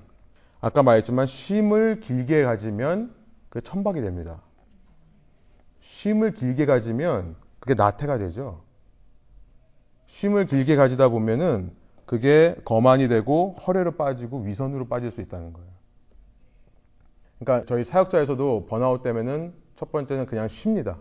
[0.61, 3.15] 아까 말했지만 쉼을 길게 가지면
[3.49, 4.41] 그게 천박이 됩니다.
[5.81, 8.63] 쉼을 길게 가지면 그게 나태가 되죠.
[10.09, 11.71] 쉼을 길게 가지다 보면은
[12.09, 15.69] 그게 거만이 되고 허례로 빠지고 위선으로 빠질 수 있다는 거예요.
[17.39, 20.97] 그러니까 저희 사역자에서도 번아웃 때문에는 첫 번째는 그냥 쉽니다.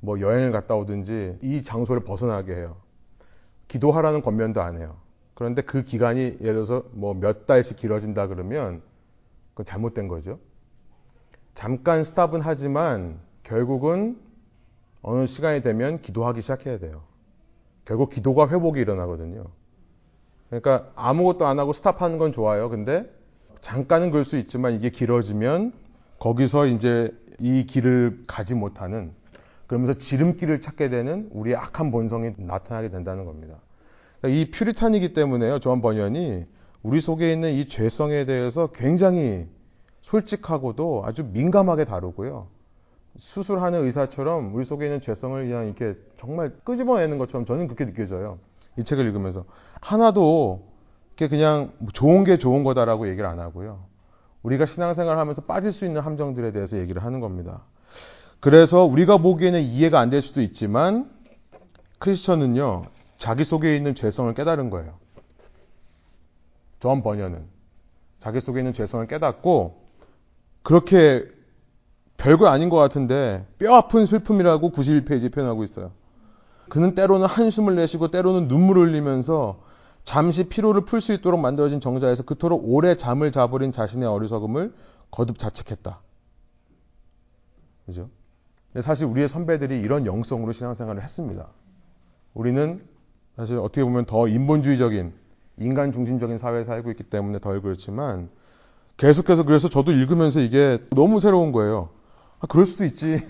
[0.00, 2.76] 뭐 여행을 갔다 오든지 이 장소를 벗어나게 해요.
[3.68, 4.98] 기도하라는 권면도 안 해요.
[5.32, 8.82] 그런데 그 기간이 예를 들어서 뭐 몇 달씩 길어진다 그러면
[9.54, 10.38] 그건 잘못된 거죠.
[11.54, 14.20] 잠깐 스탑은 하지만 결국은
[15.00, 17.02] 어느 시간이 되면 기도하기 시작해야 돼요.
[17.86, 19.46] 결국 기도가 회복이 일어나거든요.
[20.48, 22.68] 그러니까 아무것도 안 하고 스탑하는 건 좋아요.
[22.68, 23.10] 근데
[23.60, 25.72] 잠깐은 그럴 수 있지만 이게 길어지면
[26.18, 29.12] 거기서 이제 이 길을 가지 못하는
[29.66, 33.56] 그러면서 지름길을 찾게 되는 우리의 악한 본성이 나타나게 된다는 겁니다.
[34.20, 35.60] 그러니까 이 퓨리탄이기 때문에요.
[35.60, 36.46] 조한 번연이
[36.82, 39.46] 우리 속에 있는 이 죄성에 대해서 굉장히
[40.00, 42.48] 솔직하고도 아주 민감하게 다루고요.
[43.18, 48.38] 수술하는 의사처럼 우리 속에 있는 죄성을 그냥 이렇게 정말 끄집어내는 것처럼 저는 그렇게 느껴져요.
[48.78, 49.44] 이 책을 읽으면서.
[49.80, 50.66] 하나도
[51.16, 53.84] 이렇게 그냥 좋은 게 좋은 거다라고 얘기를 안 하고요.
[54.42, 57.64] 우리가 신앙생활 하면서 빠질 수 있는 함정들에 대해서 얘기를 하는 겁니다.
[58.40, 61.10] 그래서 우리가 보기에는 이해가 안 될 수도 있지만
[61.98, 62.82] 크리스천은요,
[63.18, 64.94] 자기 속에 있는 죄성을 깨달은 거예요.
[66.78, 67.44] 존 번연은.
[68.20, 69.84] 자기 속에 있는 죄성을 깨닫고
[70.62, 71.26] 그렇게
[72.16, 75.92] 별거 아닌 것 같은데 뼈 아픈 슬픔이라고 91페이지 표현하고 있어요.
[76.68, 79.60] 그는 때로는 한숨을 내쉬고 때로는 눈물을 흘리면서
[80.04, 84.72] 잠시 피로를 풀 수 있도록 만들어진 정자에서 그토록 오래 잠을 자버린 자신의 어리석음을
[85.10, 86.00] 거듭 자책했다.
[87.86, 88.08] 그죠?
[88.80, 91.48] 사실 우리의 선배들이 이런 영성으로 신앙생활을 했습니다.
[92.34, 92.82] 우리는
[93.36, 95.12] 사실 어떻게 보면 더 인본주의적인
[95.58, 98.28] 인간 중심적인 사회에 살고 있기 때문에 덜 그렇지만
[98.96, 101.88] 계속해서 그래서 저도 읽으면서 이게 너무 새로운 거예요.
[102.40, 103.22] 아, 그럴 수도 있지.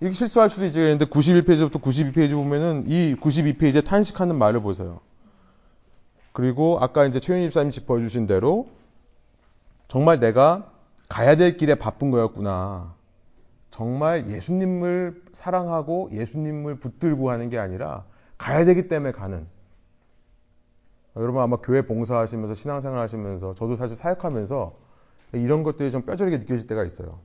[0.00, 0.78] 이렇게 실수할 수도 있지.
[0.78, 5.00] 근데 91페이지부터 92페이지 보면은 이 92페이지에 탄식하는 말을 보세요.
[6.32, 8.66] 그리고 아까 이제 최윤희 집사님 짚어주신 대로
[9.88, 10.70] 정말 내가
[11.08, 12.94] 가야 될 길에 바쁜 거였구나.
[13.70, 18.04] 정말 예수님을 사랑하고 예수님을 붙들고 하는 게 아니라
[18.36, 19.46] 가야 되기 때문에 가는.
[21.16, 24.74] 여러분 아마 교회 봉사하시면서 신앙생활 하시면서 저도 사실 사역하면서
[25.32, 27.18] 이런 것들이 좀 뼈저리게 느껴질 때가 있어요.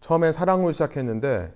[0.00, 1.52] 처음엔 사랑으로 시작했는데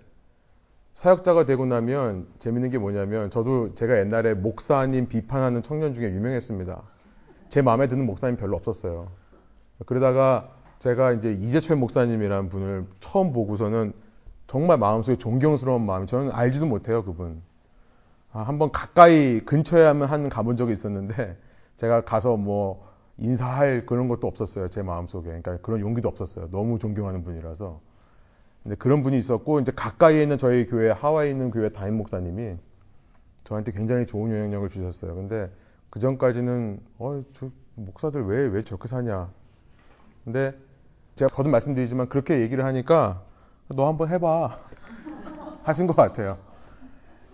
[0.94, 6.82] 사역자가 되고 나면 재밌는 게 뭐냐면 저도 제가 옛날에 목사님 비판하는 청년 중에 유명했습니다.
[7.48, 9.08] 제 마음에 드는 목사님 별로 없었어요.
[9.86, 13.92] 그러다가 제가 이제 이재철 목사님이라는 분을 처음 보고서는
[14.46, 17.40] 정말 마음속에 존경스러운 마음이 저는 알지도 못해요 그분.
[18.32, 21.36] 아, 한번 가까이 근처에 한 가본 적이 있었는데
[21.76, 25.26] 제가 가서 뭐 인사할 그런 것도 없었어요 제 마음속에.
[25.26, 26.48] 그러니까 그런 용기도 없었어요.
[26.50, 27.80] 너무 존경하는 분이라서.
[28.62, 32.56] 근데 그런 분이 있었고 이제 가까이에 있는 저희 교회 하와이에 있는 교회 담임 목사님이
[33.44, 35.14] 저한테 굉장히 좋은 영향력을 주셨어요.
[35.14, 35.50] 근데
[35.90, 39.30] 그 전까지는 어 저 목사들 왜 왜 저렇게 사냐.
[40.24, 40.54] 근데
[41.16, 43.22] 제가 거듭 말씀드리지만 그렇게 얘기를 하니까
[43.68, 44.58] 너 한번 해봐
[45.64, 46.38] 하신 것 같아요.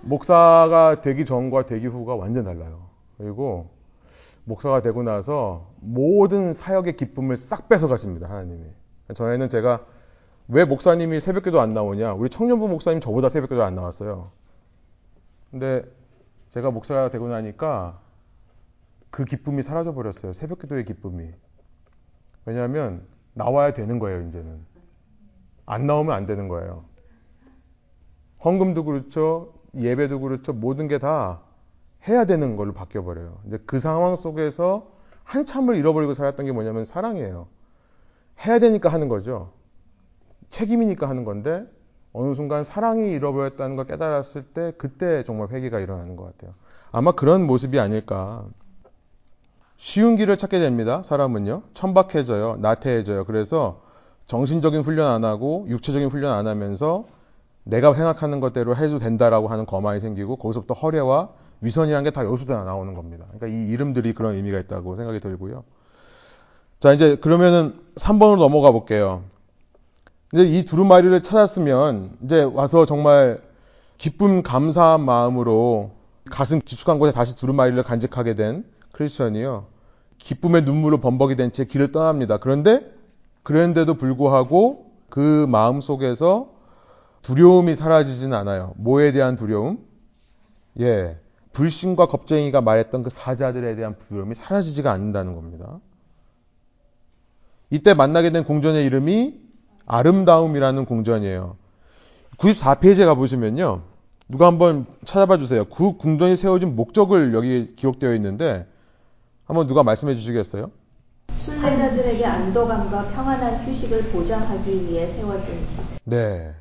[0.00, 2.86] 목사가 되기 전과 되기 후가 완전 달라요.
[3.18, 3.68] 그리고
[4.44, 8.28] 목사가 되고 나서 모든 사역의 기쁨을 싹 뺏어 가십니다.
[8.30, 8.64] 하나님이.
[9.14, 9.84] 저희는 제가
[10.48, 12.14] 왜 목사님이 새벽기도 안 나오냐?
[12.14, 14.30] 우리 청년부 목사님 저보다 새벽기도 안 나왔어요.
[15.50, 15.82] 근데
[16.48, 18.00] 제가 목사가 되고 나니까
[19.10, 20.32] 그 기쁨이 사라져 버렸어요.
[20.32, 21.30] 새벽기도의 기쁨이.
[22.46, 24.64] 왜냐하면 나와야 되는 거예요, 이제는.
[25.66, 26.84] 안 나오면 안 되는 거예요.
[28.44, 29.52] 헌금도 그렇죠.
[29.74, 30.52] 예배도 그렇죠.
[30.54, 31.42] 모든 게 다
[32.06, 33.38] 해야 되는 걸로 바뀌어 버려요.
[33.42, 34.90] 근데 그 상황 속에서
[35.24, 37.48] 한참을 잃어버리고 살았던 게 뭐냐면 사랑이에요.
[38.46, 39.52] 해야 되니까 하는 거죠.
[40.50, 41.64] 책임이니까 하는 건데
[42.12, 46.54] 어느 순간 사랑이 잃어버렸다는 걸 깨달았을 때 그때 정말 회개가 일어나는 것 같아요.
[46.90, 48.44] 아마 그런 모습이 아닐까.
[49.76, 51.02] 쉬운 길을 찾게 됩니다.
[51.04, 51.62] 사람은요.
[51.74, 52.56] 천박해져요.
[52.56, 53.24] 나태해져요.
[53.24, 53.82] 그래서
[54.26, 57.06] 정신적인 훈련 안 하고 육체적인 훈련 안 하면서
[57.64, 61.30] 내가 생각하는 것대로 해도 된다라고 하는 거만이 생기고 거기서부터 허례와
[61.60, 63.26] 위선이라는 게다 여기서부터 나오는 겁니다.
[63.32, 65.64] 그러니까 이 이름들이 그런 의미가 있다고 생각이 들고요.
[66.80, 69.22] 자, 이제 그러면은 3번으로 넘어가 볼게요.
[70.32, 73.40] 이제 이 두루마리를 찾았으면 이제 와서 정말
[73.96, 75.92] 기쁨 감사한 마음으로
[76.30, 79.66] 가슴 깊숙한 곳에 다시 두루마리를 간직하게 된 크리스천이요.
[80.18, 82.36] 기쁨의 눈물로 범벅이 된 채 길을 떠납니다.
[82.38, 82.92] 그런데
[83.42, 86.50] 그랬는데도 불구하고 그 마음 속에서
[87.22, 88.74] 두려움이 사라지진 않아요.
[88.76, 89.78] 뭐에 대한 두려움?
[90.80, 91.18] 예.
[91.52, 95.80] 불신과 겁쟁이가 말했던 그 사자들에 대한 두려움이 사라지지가 않는다는 겁니다.
[97.70, 99.47] 이때 만나게 된 궁전의 이름이
[99.88, 101.56] 아름다움이라는 궁전이에요.
[102.36, 103.82] 94페이지에 가보시면요.
[104.28, 105.64] 누가 한번 찾아봐 주세요.
[105.64, 108.66] 그 궁전이 세워진 목적을 여기 기록되어 있는데
[109.46, 110.70] 한번 누가 말씀해 주시겠어요?
[111.44, 115.80] 순례자들에게 안도감과 평안한 휴식을 보장하기 위해 세워진 집.
[116.04, 116.54] 네.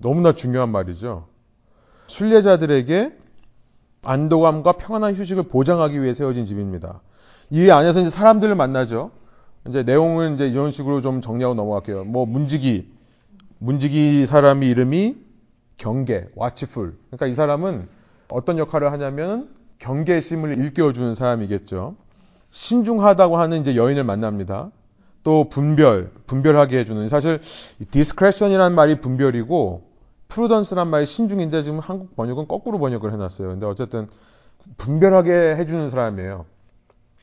[0.00, 1.26] 너무나 중요한 말이죠.
[2.06, 3.12] 순례자들에게
[4.02, 7.00] 안도감과 평안한 휴식을 보장하기 위해 세워진 집입니다.
[7.50, 9.10] 이 안에서 이제 사람들을 만나죠.
[9.68, 12.04] 이제 내용은 이제 이런 식으로 좀 정리하고 넘어갈게요.
[12.04, 12.90] 뭐 문지기,
[13.58, 15.16] 문지기 사람이 이름이
[15.76, 16.94] 경계, watchful.
[17.10, 17.88] 그러니까 이 사람은
[18.30, 21.96] 어떤 역할을 하냐면 경계심을 일깨워주는 사람이겠죠.
[22.50, 24.70] 신중하다고 하는 이제 여인을 만납니다.
[25.22, 27.40] 또 분별, 분별하게 해주는 사실
[27.90, 29.88] discretion이라는 말이 분별이고
[30.28, 33.48] prudence란 말이 신중인데 지금 한국 번역은 거꾸로 번역을 해놨어요.
[33.48, 34.08] 근데 어쨌든
[34.76, 36.46] 분별하게 해주는 사람이에요.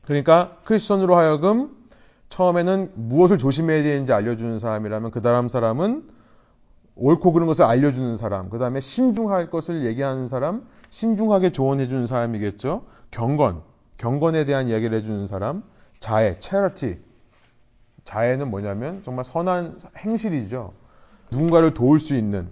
[0.05, 1.71] 그러니까 크리스천으로 하여금
[2.35, 6.03] 처음에는 무엇을 조심해야 되는지 알려주는 사람이라면 그 다음 사람은
[6.95, 12.83] 옳고 그른 것을 알려주는 사람, 그 다음에 신중할 것을 얘기하는 사람, 신중하게 조언해주는 사람이겠죠.
[13.11, 13.61] 경건,
[13.97, 15.63] 경건에 대한 이야기를 해주는 사람,
[16.01, 16.97] 자애, charity.
[18.03, 20.73] 자애는 뭐냐면 정말 선한 행실이죠.
[21.31, 22.49] 누군가를 도울 수 있는,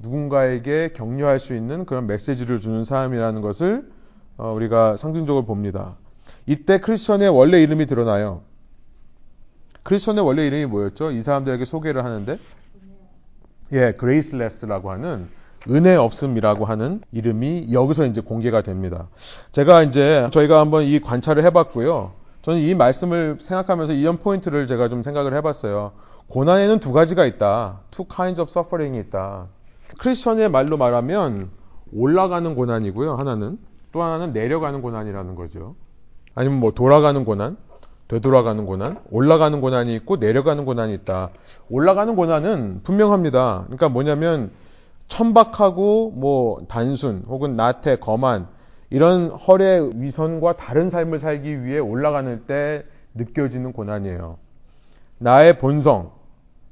[0.00, 3.88] 누군가에게 격려할 수 있는 그런 메시지를 주는 사람이라는 것을
[4.36, 5.96] 어, 우리가 상징적으로 봅니다.
[6.44, 8.42] 이때 크리스천의 원래 이름이 드러나요.
[9.86, 11.12] 크리스천의 원래 이름이 뭐였죠?
[11.12, 12.36] 이 사람들에게 소개를 하는데
[13.70, 15.28] 예, Graceless라고 하는
[15.70, 19.06] 은혜 없음이라고 하는 이름이 여기서 이제 공개가 됩니다.
[19.52, 22.12] 제가 이제 저희가 한번 이 관찰을 해봤고요.
[22.42, 25.92] 저는 이 말씀을 생각하면서 이런 포인트를 제가 좀 생각을 해봤어요.
[26.30, 27.78] 고난에는 두 가지가 있다.
[27.92, 29.46] Two kinds of suffering이 있다.
[29.98, 31.48] 크리스천의 말로 말하면
[31.92, 33.14] 올라가는 고난이고요.
[33.14, 33.58] 하나는
[33.92, 35.76] 또 하나는 내려가는 고난이라는 거죠.
[36.34, 37.56] 아니면 뭐 돌아가는 고난,
[38.08, 41.30] 되돌아가는 고난, 올라가는 고난이 있고 내려가는 고난이 있다.
[41.68, 43.64] 올라가는 고난은 분명합니다.
[43.66, 44.50] 그러니까 뭐냐면
[45.08, 48.48] 천박하고 뭐 단순 혹은 나태, 거만
[48.90, 54.38] 이런 헐의 위선과 다른 삶을 살기 위해 올라가는 때 느껴지는 고난이에요.
[55.18, 56.10] 나의 본성,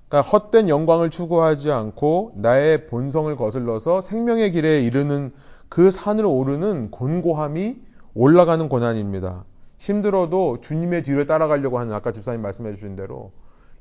[0.09, 5.33] 그러니까 헛된 영광을 추구하지 않고 나의 본성을 거슬러서 생명의 길에 이르는
[5.68, 7.77] 그 산을 오르는 곤고함이
[8.14, 9.44] 올라가는 고난입니다.
[9.85, 13.33] 힘들어도 주님의 뒤를 따라가려고 하는 아까 집사님 말씀해 주신 대로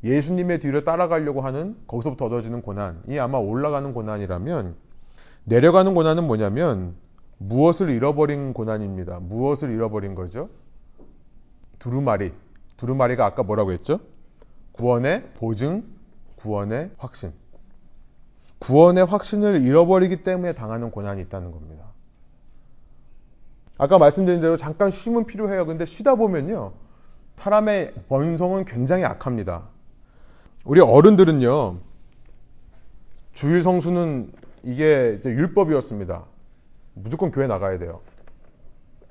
[0.04, 4.76] 예수님의 뒤를 따라가려고 하는 거기서부터 얻어지는 고난이 아마 올라가는 고난이라면
[5.46, 6.96] 내려가는 고난은 뭐냐면
[7.38, 9.20] 무엇을 잃어버린 고난입니다.
[9.22, 10.50] 무엇을 잃어버린 거죠?
[11.80, 12.34] 두루마리.
[12.76, 14.00] 두루마리가 아까 뭐라고 했죠?
[14.74, 15.86] 구원의 보증,
[16.36, 17.32] 구원의 확신.
[18.60, 21.93] 구원의 확신을 잃어버리기 때문에 당하는 고난이 있다는 겁니다.
[23.84, 25.66] 아까 말씀드린 대로 잠깐 쉼은 필요해요.
[25.66, 26.72] 근데 쉬다 보면요.
[27.36, 29.64] 사람의 본성은 굉장히 악합니다.
[30.64, 31.80] 우리 어른들은요.
[33.34, 34.32] 주일 성수는
[34.64, 36.24] 이게 율법이었습니다.
[36.94, 38.00] 무조건 교회 나가야 돼요.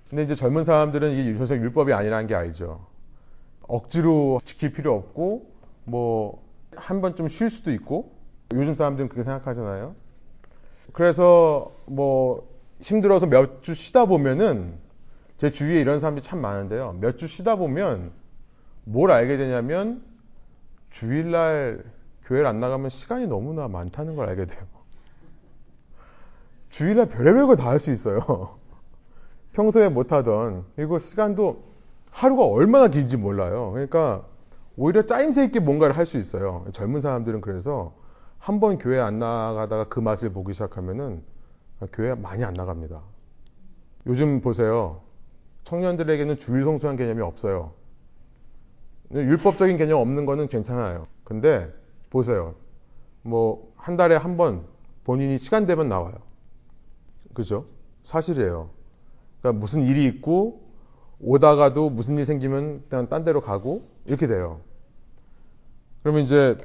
[0.08, 2.86] 근데 이제 젊은 사람들은 이게 요새 율법이 아니라는 게 알죠.
[3.68, 5.50] 억지로 지킬 필요 없고
[5.84, 6.42] 뭐
[6.76, 8.10] 한번좀쉴 수도 있고
[8.54, 9.94] 요즘 사람들은 그렇게 생각하잖아요.
[10.94, 12.51] 그래서 뭐
[12.82, 14.78] 힘들어서 몇 주 쉬다 보면은
[15.38, 16.98] 제 주위에 이런 사람들이 참 많은데요.
[17.00, 18.12] 몇 주 쉬다 보면
[18.84, 20.02] 뭘 알게 되냐면
[20.90, 21.84] 주일날
[22.26, 24.60] 교회를 안 나가면 시간이 너무나 많다는 걸 알게 돼요.
[26.70, 28.58] 주일날 별의별 걸 다 할 수 있어요.
[29.52, 31.64] 평소에 못하던 그리고 시간도
[32.10, 33.72] 하루가 얼마나 긴지 몰라요.
[33.72, 34.24] 그러니까
[34.76, 36.66] 오히려 짜임새 있게 뭔가를 할 수 있어요.
[36.72, 37.94] 젊은 사람들은 그래서
[38.38, 41.22] 한 번 교회 안 나가다가 그 맛을 보기 시작하면은
[41.92, 43.02] 교회 많이 안 나갑니다.
[44.06, 45.02] 요즘 보세요.
[45.64, 47.72] 청년들에게는 주일 성수한 개념이 없어요.
[49.12, 51.06] 율법적인 개념 없는 거는 괜찮아요.
[51.24, 51.72] 근데
[52.10, 52.54] 보세요.
[53.22, 54.64] 뭐 한 달에 한 번
[55.04, 56.14] 본인이 시간 되면 나와요.
[57.34, 57.66] 그죠?
[58.04, 58.70] 사실이에요.
[59.40, 60.62] 그러니까 무슨 일이 있고
[61.20, 64.60] 오다가도 무슨 일이 생기면 그냥 딴 데로 가고 이렇게 돼요.
[66.02, 66.56] 그러면 이제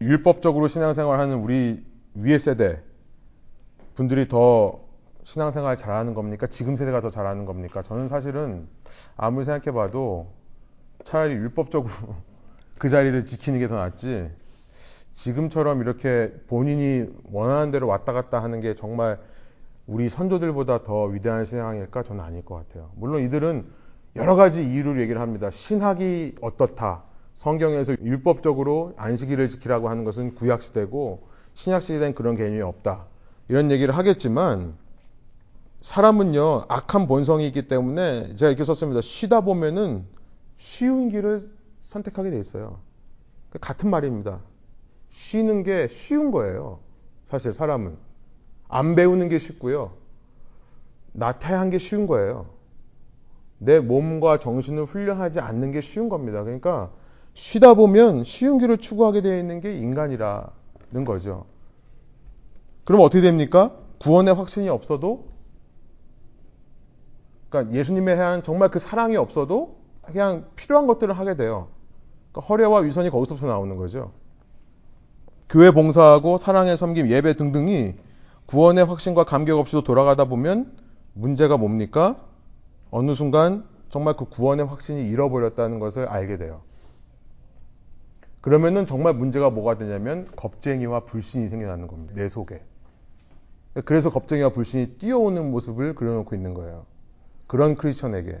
[0.00, 2.82] 율법적으로 신앙생활하는 우리 위의 세대
[3.98, 4.78] 분들이 더
[5.24, 6.46] 신앙생활 잘하는 겁니까?
[6.46, 7.82] 지금 세대가 더 잘하는 겁니까?
[7.82, 8.68] 저는 사실은
[9.16, 10.28] 아무리 생각해봐도
[11.02, 11.92] 차라리 율법적으로
[12.78, 14.30] 그 자리를 지키는 게 더 낫지.
[15.14, 19.18] 지금처럼 이렇게 본인이 원하는 대로 왔다 갔다 하는 게 정말
[19.88, 22.04] 우리 선조들보다 더 위대한 신앙일까?
[22.04, 22.92] 저는 아닐 것 같아요.
[22.94, 23.66] 물론 이들은
[24.14, 25.50] 여러 가지 이유를 얘기를 합니다.
[25.50, 27.02] 신학이 어떻다.
[27.34, 33.06] 성경에서 율법적으로 안식일을 지키라고 하는 것은 구약시대고 신약시대엔 그런 개념이 없다.
[33.48, 34.74] 이런 얘기를 하겠지만
[35.80, 39.00] 사람은요, 악한 본성이 있기 때문에 제가 이렇게 썼습니다.
[39.00, 40.04] 쉬다 보면은
[40.56, 41.40] 쉬운 길을
[41.80, 42.80] 선택하게 돼 있어요.
[43.60, 44.40] 같은 말입니다.
[45.10, 46.80] 쉬는 게 쉬운 거예요.
[47.24, 47.96] 사실 사람은.
[48.68, 49.92] 안 배우는 게 쉽고요.
[51.12, 52.46] 나태한 게 쉬운 거예요.
[53.58, 56.42] 내 몸과 정신을 훈련하지 않는 게 쉬운 겁니다.
[56.42, 56.90] 그러니까
[57.34, 61.46] 쉬다 보면 쉬운 길을 추구하게 되어 있는 게 인간이라는 거죠.
[62.88, 63.72] 그럼 어떻게 됩니까?
[64.00, 65.26] 구원의 확신이 없어도
[67.50, 71.68] 그러니까 예수님에 대한 정말 그 사랑이 없어도 그냥 필요한 것들을 하게 돼요.
[72.32, 74.12] 그러니까 허례와 위선이 거기서부터 나오는 거죠.
[75.50, 77.92] 교회 봉사하고 사랑의 섬김, 예배 등등이
[78.46, 80.74] 구원의 확신과 감격 없이도 돌아가다 보면
[81.12, 82.16] 문제가 뭡니까?
[82.90, 86.62] 어느 순간 정말 그 구원의 확신이 잃어버렸다는 것을 알게 돼요.
[88.40, 92.14] 그러면은 정말 문제가 뭐가 되냐면 겁쟁이와 불신이 생겨나는 겁니다.
[92.16, 92.62] 내 속에.
[93.84, 96.86] 그래서 겁쟁이와 불신이 뛰어오는 모습을 그려놓고 있는 거예요.
[97.46, 98.40] 그런 크리스천에게.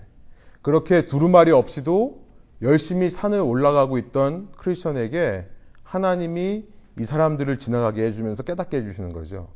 [0.62, 2.20] 그렇게 두루마리 없이도
[2.62, 5.46] 열심히 산을 올라가고 있던 크리스천에게
[5.82, 6.66] 하나님이
[6.98, 9.48] 이 사람들을 지나가게 해주면서 깨닫게 해주시는 거죠.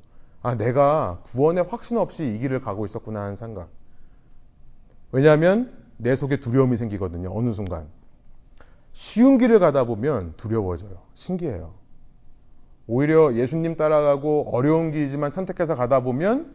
[0.43, 3.69] 아, 내가 구원의 확신 없이 이 길을 가고 있었구나 하는 생각.
[5.11, 7.37] 왜냐하면 내 속에 두려움이 생기거든요.
[7.37, 7.87] 어느 순간.
[8.93, 10.99] 쉬운 길을 가다 보면 두려워져요.
[11.15, 11.75] 신기해요.
[12.87, 16.55] 오히려 예수님 따라가고 어려운 길이지만 선택해서 가다 보면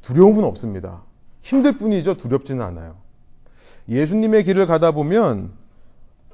[0.00, 1.02] 두려움은 없습니다.
[1.40, 2.16] 힘들 뿐이죠.
[2.16, 2.96] 두렵지는 않아요.
[3.88, 5.52] 예수님의 길을 가다 보면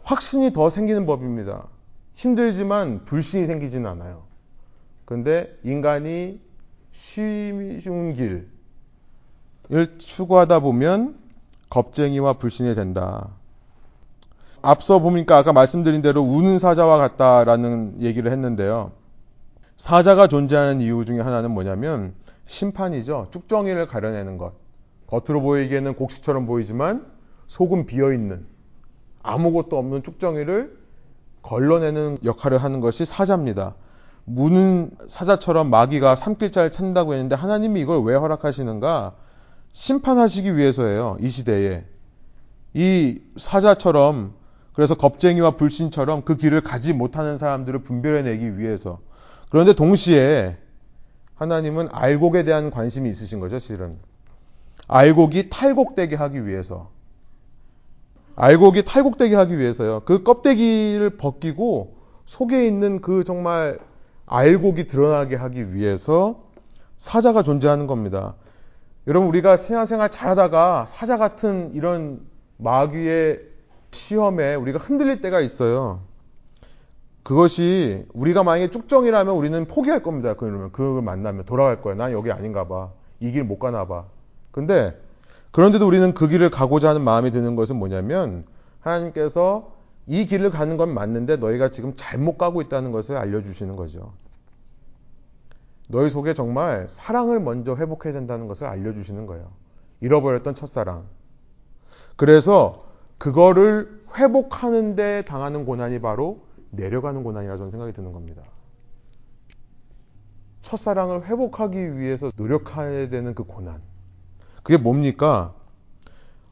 [0.02, 1.66] 확신이 더 생기는 법입니다.
[2.14, 4.22] 힘들지만 불신이 생기지는 않아요.
[5.04, 6.40] 근데 인간이
[6.92, 8.48] 쉬운 길을
[9.98, 11.18] 추구하다 보면
[11.70, 13.30] 겁쟁이와 불신이 된다.
[14.62, 18.92] 앞서 보니까 아까 말씀드린 대로 우는 사자와 같다라는 얘기를 했는데요.
[19.76, 22.14] 사자가 존재하는 이유 중에 하나는 뭐냐면
[22.46, 23.28] 심판이죠.
[23.30, 24.52] 쭉정이를 가려내는 것.
[25.06, 27.06] 겉으로 보이기에는 곡식처럼 보이지만
[27.46, 28.46] 속은 비어 있는
[29.22, 30.78] 아무것도 없는 쭉정이를
[31.42, 33.74] 걸러내는 역할을 하는 것이 사자입니다.
[34.24, 39.14] 무는 사자처럼 마귀가 삼킬자를 찾는다고 했는데 하나님이 이걸 왜 허락하시는가?
[39.72, 41.16] 심판하시기 위해서예요.
[41.20, 41.84] 이 시대에.
[42.74, 44.34] 이 사자처럼
[44.80, 48.98] 그래서 겁쟁이와 불신처럼 그 길을 가지 못하는 사람들을 분별해내기 위해서.
[49.50, 50.56] 그런데 동시에
[51.34, 53.98] 하나님은 알곡에 대한 관심이 있으신 거죠, 실은.
[54.88, 56.88] 알곡이 탈곡되게 하기 위해서.
[58.36, 60.00] 알곡이 탈곡되게 하기 위해서요.
[60.06, 63.78] 그 껍데기를 벗기고 속에 있는 그 정말
[64.24, 66.44] 알곡이 드러나게 하기 위해서
[66.96, 68.34] 사자가 존재하는 겁니다.
[69.06, 72.22] 여러분 우리가 생활생활 잘하다가 사자 같은 이런
[72.56, 73.49] 마귀의
[73.92, 76.00] 시험에 우리가 흔들릴 때가 있어요.
[77.22, 80.34] 그것이 우리가 만약에 쭉정이라면 우리는 포기할 겁니다.
[80.34, 81.94] 그러면 그걸 만나면 돌아갈 거야.
[81.94, 82.90] 난 여기 아닌가 봐.
[83.20, 84.06] 이 길 못 가나 봐.
[84.50, 84.98] 근데
[85.50, 88.44] 그런데도 우리는 그 길을 가고자 하는 마음이 드는 것은 뭐냐면
[88.80, 89.72] 하나님께서
[90.06, 94.12] 이 길을 가는 건 맞는데 너희가 지금 잘못 가고 있다는 것을 알려주시는 거죠.
[95.88, 99.48] 너희 속에 정말 사랑을 먼저 회복해야 된다는 것을 알려주시는 거예요.
[100.00, 101.04] 잃어버렸던 첫사랑.
[102.16, 102.89] 그래서
[103.20, 108.42] 그거를 회복하는데 당하는 고난이 바로 내려가는 고난이라 저는 생각이 드는 겁니다.
[110.62, 113.82] 첫사랑을 회복하기 위해서 노력해야 되는 그 고난.
[114.62, 115.54] 그게 뭡니까?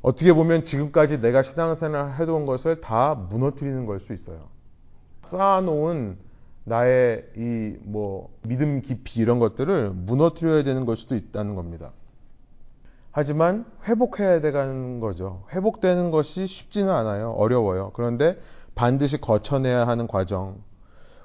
[0.03, 4.49] 어떻게 보면 지금까지 내가 신앙생활을 해온 것을 다 무너뜨리는 걸 수 있어요.
[5.27, 6.19] 쌓아놓은
[6.65, 11.93] 나의 이 뭐 믿음 깊이 이런 것들을 무너뜨려야 되는 걸 수도 있다는 겁니다.
[13.19, 15.43] 하지만 회복해야 되는 거죠.
[15.51, 17.33] 회복되는 것이 쉽지는 않아요.
[17.33, 17.91] 어려워요.
[17.95, 18.39] 그런데
[18.77, 20.63] 반드시 거쳐내야 하는 과정.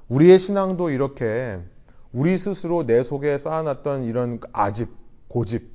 [0.08, 1.60] 우리의 신앙도 이렇게
[2.12, 4.90] 우리 스스로 내 속에 쌓아놨던 이런 아집,
[5.28, 5.70] 고집,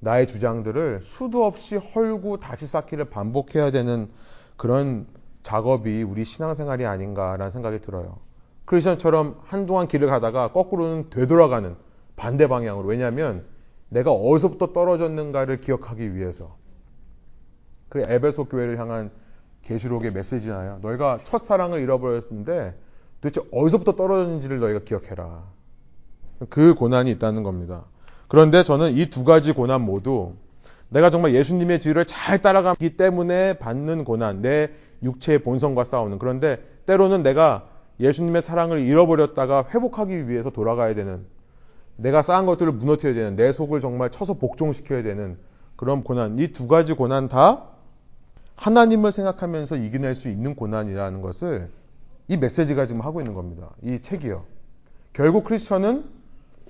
[0.00, 4.08] 나의 주장들을 수도 없이 헐고 다시 쌓기를 반복해야 되는
[4.56, 5.06] 그런
[5.42, 8.16] 작업이 우리 신앙생활이 아닌가라는 생각이 들어요.
[8.64, 11.76] 크리스천처럼 한동안 길을 가다가 거꾸로는 되돌아가는
[12.16, 12.88] 반대 방향으로.
[12.88, 13.44] 왜냐하면
[13.88, 16.56] 내가 어디서부터 떨어졌는가를 기억하기 위해서.
[17.88, 19.10] 그 에베소 교회를 향한
[19.62, 20.78] 계시록의 메시지나요.
[20.82, 22.74] 너희가 첫사랑을 잃어버렸는데
[23.20, 25.44] 도대체 어디서부터 떨어졌는지를 너희가 기억해라.
[26.50, 27.84] 그 고난이 있다는 겁니다.
[28.28, 30.34] 그런데 저는 이 두 가지 고난 모두
[30.88, 34.70] 내가 정말 예수님의 뒤를 잘 따라가기 때문에 받는 고난, 내
[35.02, 36.18] 육체의 본성과 싸우는.
[36.18, 37.68] 그런데 때로는 내가
[37.98, 41.24] 예수님의 사랑을 잃어버렸다가 회복하기 위해서 돌아가야 되는,
[41.96, 45.38] 내가 쌓은 것들을 무너뜨려야 되는, 내 속을 정말 쳐서 복종시켜야 되는
[45.76, 46.38] 그런 고난.
[46.38, 47.64] 이 두 가지 고난 다
[48.56, 51.70] 하나님을 생각하면서 이겨낼 수 있는 고난이라는 것을
[52.28, 53.70] 이 메시지가 지금 하고 있는 겁니다.
[53.82, 54.44] 이 책이요.
[55.12, 56.04] 결국 크리스천은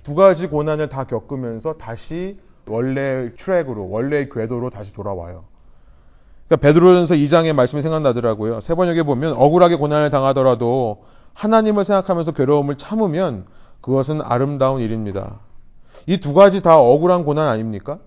[0.03, 5.45] 두 가지 고난을 다 겪으면서 다시 원래 트랙으로, 원래 궤도로 다시 돌아와요.
[6.47, 8.61] 그러니까 베드로전서 2장의 말씀이 생각나더라고요.
[8.61, 11.03] 세 번역에 보면 억울하게 고난을 당하더라도
[11.33, 13.45] 하나님을 생각하면서 괴로움을 참으면
[13.81, 15.39] 그것은 아름다운 일입니다.
[16.07, 17.99] 이 두 가지 다 억울한 고난 아닙니까?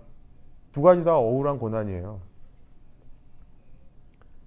[0.72, 2.20] 두 가지 다 억울한 고난이에요.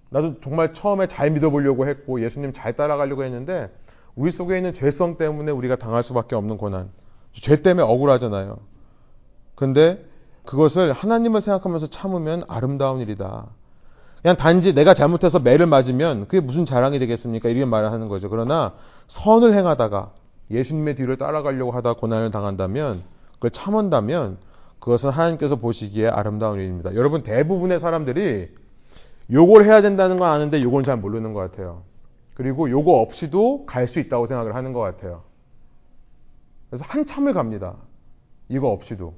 [0.09, 3.73] 나도 정말 처음에 잘 믿어보려고 했고 예수님 잘 따라가려고 했는데
[4.15, 6.91] 우리 속에 있는 죄성 때문에 우리가 당할 수밖에 없는 고난.
[7.33, 8.57] 죄 때문에 억울하잖아요.
[9.55, 10.05] 근데
[10.45, 13.47] 그것을 하나님을 생각하면서 참으면 아름다운 일이다.
[14.21, 17.49] 그냥 단지 내가 잘못해서 매를 맞으면 그게 무슨 자랑이 되겠습니까?
[17.49, 18.29] 이렇게 말을 하는 거죠.
[18.29, 18.73] 그러나
[19.07, 20.11] 선을 행하다가
[20.53, 24.37] 예수님의 뒤를 따라가려고 하다 고난을 당한다면 그걸 참은다면
[24.79, 26.93] 그것은 하나님께서 보시기에 아름다운 일입니다.
[26.95, 28.49] 여러분 대부분의 사람들이
[29.31, 31.83] 요걸 해야 된다는 건 아는데 요걸 잘 모르는 것 같아요.
[32.35, 35.23] 그리고 요거 없이도 갈 수 있다고 생각을 하는 것 같아요.
[36.69, 37.75] 그래서 한참을 갑니다.
[38.49, 39.13] 이거 없이도.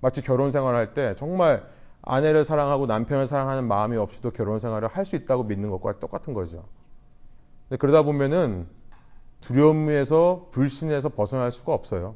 [0.00, 1.64] 마치 결혼 생활할 때 정말
[2.02, 6.64] 아내를 사랑하고 남편을 사랑하는 마음이 없이도 결혼 생활을 할 수 있다고 믿는 것과 똑같은 거죠.
[7.78, 8.66] 그러다 보면은
[9.40, 12.14] 두려움에서 불신에서 벗어날 수가 없어요.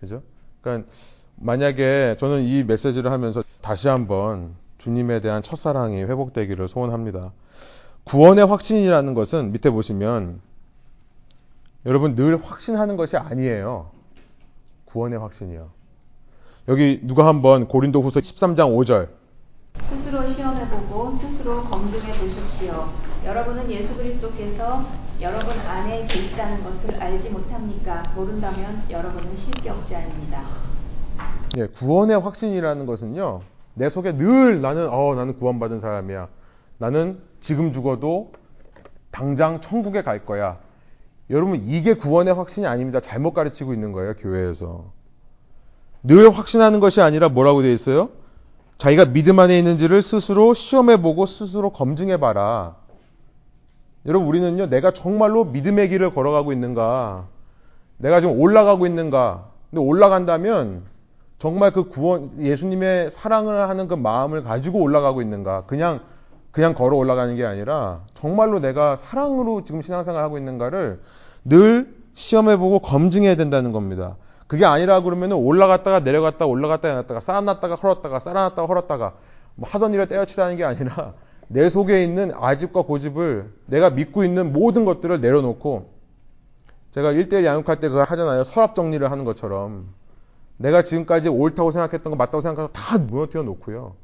[0.00, 0.22] 그죠?
[0.60, 0.88] 그러니까
[1.36, 7.32] 만약에 저는 이 메시지를 하면서 다시 한번 주님에 대한 첫사랑이 회복되기를 소원합니다.
[8.04, 10.40] 구원의 확신이라는 것은 밑에 보시면
[11.86, 13.90] 여러분 늘 확신하는 것이 아니에요.
[14.86, 15.70] 구원의 확신이요.
[16.68, 19.08] 여기 누가 한번 고린도 후서 13장 5절
[19.88, 22.88] 스스로 시험해보고 스스로 검증해 보십시오.
[23.24, 24.84] 여러분은 예수 그리스도께서
[25.20, 28.02] 여러분 안에 계시다는 것을 알지 못합니까?
[28.14, 30.42] 모른다면 여러분은 실격자입니다.
[31.58, 33.42] 예, 구원의 확신이라는 것은요.
[33.74, 36.28] 내 속에 늘 나는 어 나는 구원받은 사람이야.
[36.78, 38.32] 나는 지금 죽어도
[39.10, 40.58] 당장 천국에 갈 거야.
[41.30, 43.00] 여러분 이게 구원의 확신이 아닙니다.
[43.00, 44.92] 잘못 가르치고 있는 거예요, 교회에서.
[46.02, 48.10] 늘 확신하는 것이 아니라 뭐라고 되어 있어요?
[48.78, 52.76] 자기가 믿음 안에 있는지를 스스로 시험해 보고 스스로 검증해 봐라.
[54.04, 54.66] 여러분 우리는요.
[54.66, 57.26] 내가 정말로 믿음의 길을 걸어가고 있는가?
[57.96, 59.46] 내가 지금 올라가고 있는가?
[59.70, 60.82] 근데 올라간다면
[61.38, 65.62] 정말 그 구원 예수님의 사랑을 하는 그 마음을 가지고 올라가고 있는가?
[65.66, 66.00] 그냥
[66.50, 71.00] 그냥 걸어 올라가는 게 아니라 정말로 내가 사랑으로 지금 신앙생활 하고 있는가를
[71.44, 74.16] 늘 시험해 보고 검증해야 된다는 겁니다.
[74.46, 79.14] 그게 아니라 그러면 올라갔다가 내려갔다가 올라갔다가 내려갔다가 쌓아놨다가 헐었다가 쌓아놨다가 헐었다가
[79.56, 81.14] 뭐 하던 일을 떼어치다는 게 아니라
[81.48, 85.94] 내 속에 있는 아집과 고집을 내가 믿고 있는 모든 것들을 내려놓고
[86.92, 88.42] 제가 1대1 양육할 때 그거 하잖아요.
[88.44, 89.88] 서랍 정리를 하는 것처럼
[90.56, 93.94] 내가 지금까지 옳다고 생각했던 거 맞다고 생각해서 다 무너뜨려 놓고요.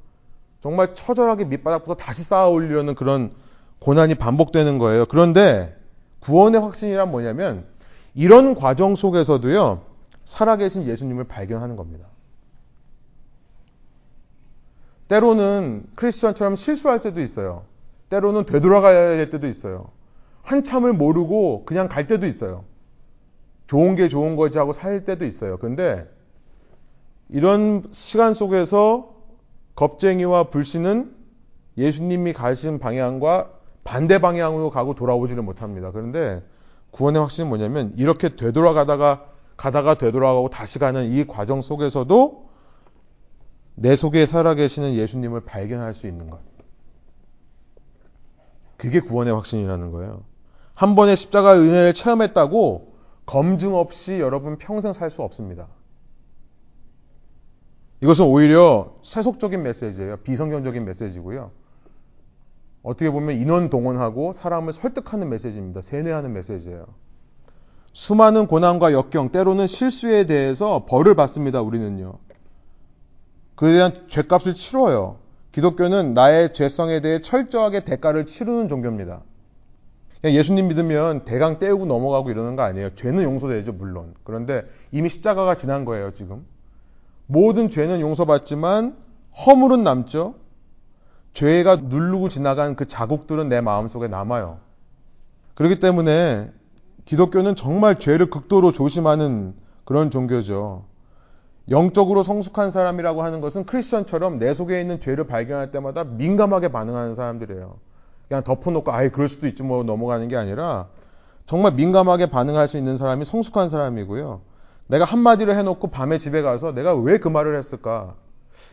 [0.60, 3.32] 정말 처절하게 밑바닥부터 다시 쌓아 올리려는 그런
[3.80, 5.06] 고난이 반복되는 거예요.
[5.06, 5.76] 그런데
[6.20, 7.64] 구원의 확신이란 뭐냐면
[8.14, 9.91] 이런 과정 속에서도요.
[10.24, 12.06] 살아계신 예수님을 발견하는 겁니다.
[15.08, 17.64] 때로는 크리스천처럼 실수할 때도 있어요.
[18.08, 19.90] 때로는 되돌아가야 될 때도 있어요.
[20.42, 22.64] 한참을 모르고 그냥 갈 때도 있어요.
[23.66, 25.56] 좋은 게 좋은 거지 하고 살 때도 있어요.
[25.56, 26.08] 근데
[27.28, 29.14] 이런 시간 속에서
[29.74, 31.14] 겁쟁이와 불신은
[31.78, 33.50] 예수님이 가신 방향과
[33.84, 35.90] 반대 방향으로 가고 돌아오지를 못합니다.
[35.90, 36.42] 그런데
[36.90, 39.31] 구원의 확신은 뭐냐면 이렇게 되돌아가다가
[39.62, 42.48] 가다가 되돌아가고 다시 가는 이 과정 속에서도
[43.76, 46.40] 내 속에 살아계시는 예수님을 발견할 수 있는 것.
[48.76, 50.24] 그게 구원의 확신이라는 거예요.
[50.74, 52.92] 한 번의 십자가 은혜를 체험했다고
[53.24, 55.68] 검증 없이 여러분 평생 살 수 없습니다.
[58.00, 60.16] 이것은 오히려 세속적인 메시지예요.
[60.24, 61.52] 비성경적인 메시지고요.
[62.82, 65.82] 어떻게 보면 인원 동원하고 사람을 설득하는 메시지입니다.
[65.82, 67.11] 세뇌하는 메시지예요.
[67.92, 71.60] 수많은 고난과 역경, 때로는 실수에 대해서 벌을 받습니다.
[71.60, 72.14] 우리는요.
[73.54, 75.18] 그에 대한 죄값을 치러요.
[75.52, 79.20] 기독교는 나의 죄성에 대해 철저하게 대가를 치르는 종교입니다.
[80.24, 82.94] 예수님 믿으면 대강 떼우고 넘어가고 이러는 거 아니에요.
[82.94, 84.14] 죄는 용서되죠, 물론.
[84.24, 86.46] 그런데 이미 십자가가 지난 거예요, 지금.
[87.26, 88.96] 모든 죄는 용서받지만
[89.46, 90.34] 허물은 남죠.
[91.34, 94.58] 죄가 누르고 지나간 그 자국들은 내 마음속에 남아요.
[95.54, 96.50] 그렇기 때문에
[97.04, 100.84] 기독교는 정말 죄를 극도로 조심하는 그런 종교죠.
[101.70, 107.76] 영적으로 성숙한 사람이라고 하는 것은 크리스천처럼 내 속에 있는 죄를 발견할 때마다 민감하게 반응하는 사람들이에요.
[108.28, 110.88] 그냥 덮어놓고 아예 그럴 수도 있지 뭐 넘어가는 게 아니라
[111.46, 114.40] 정말 민감하게 반응할 수 있는 사람이 성숙한 사람이고요.
[114.86, 118.14] 내가 한마디를 해놓고 밤에 집에 가서 내가 왜 그 말을 했을까?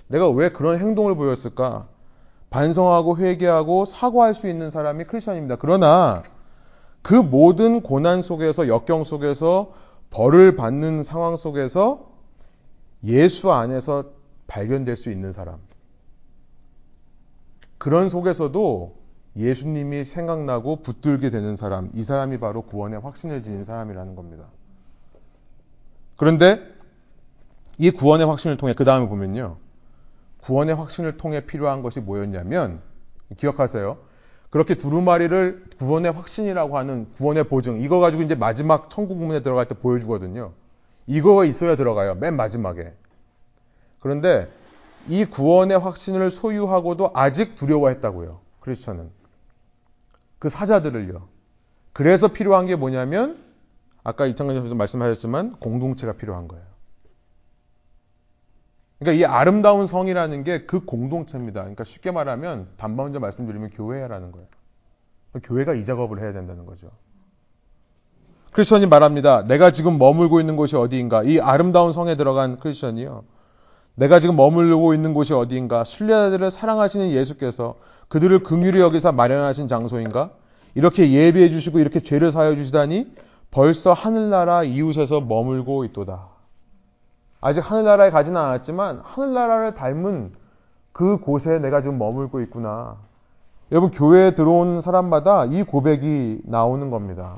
[0.08, 1.88] 내가 왜 그런 행동을 보였을까?
[2.50, 5.58] 반성하고 회개하고 사과할 수 있는 사람이 크리스천입니다.
[5.58, 6.24] 그러나
[7.02, 9.74] 그 모든 고난 속에서 역경 속에서
[10.10, 12.10] 벌을 받는 상황 속에서
[13.04, 14.12] 예수 안에서
[14.48, 15.60] 발견될 수 있는 사람.
[17.78, 18.98] 그런 속에서도
[19.38, 24.46] 예수님이 생각나고 붙들게 되는 사람, 이 사람이 바로 구원의 확신을 지닌 사람이라는 겁니다.
[26.18, 26.62] 그런데
[27.78, 29.58] 이 구원의 확신을 통해 그 다음에 보면요.
[30.42, 32.82] 구원의 확신을 통해 필요한 것이 뭐였냐면
[33.38, 34.09] 기억하세요.
[34.50, 39.76] 그렇게 두루마리를 구원의 확신이라고 하는 구원의 보증 이거 가지고 이제 마지막 천국 문에 들어갈 때
[39.76, 40.54] 보여주거든요.
[41.08, 42.16] 이거가 있어야 들어가요.
[42.16, 42.94] 맨 마지막에.
[44.00, 44.52] 그런데
[45.08, 48.40] 이 구원의 확신을 소유하고도 아직 두려워했다고요.
[48.62, 49.10] 크리스천은.
[50.40, 51.28] 그 사자들을요.
[51.94, 53.44] 그래서 필요한 게 뭐냐면
[54.04, 56.64] 아까 이창근 선생님 말씀하셨지만 공동체가 필요한 거예요.
[59.00, 61.62] 그러니까 이 아름다운 성이라는 게 그 공동체입니다.
[61.62, 64.48] 그러니까 쉽게 말하면 단번 먼저 말씀드리면 교회라는 거예요.
[65.44, 66.90] 교회가 이 작업을 해야 된다는 거죠.
[68.52, 69.44] 크리스천이 말합니다.
[69.44, 71.24] 내가 지금 머물고 있는 곳이 어디인가?
[71.24, 73.24] 이 아름다운 성에 들어간 크리스천이요.
[73.96, 75.84] 내가 지금 머물고 있는 곳이 어디인가?
[75.84, 77.76] 순례자들을 사랑하시는 예수께서
[78.08, 80.32] 그들을 긍휼히 여기서 마련하신 장소인가?
[80.74, 83.14] 이렇게 예비해 주시고 이렇게 죄를 사여 주시다니
[83.52, 86.28] 벌써 하늘나라 이웃에서 머물고 있도다.
[87.42, 90.34] 아직 하늘나라에 가지는 않았지만 하늘나라를 닮은
[90.92, 92.98] 그 곳에 내가 지금 머물고 있구나.
[93.72, 97.38] 여러분 교회에 들어온 사람마다 이 고백이 나오는 겁니다.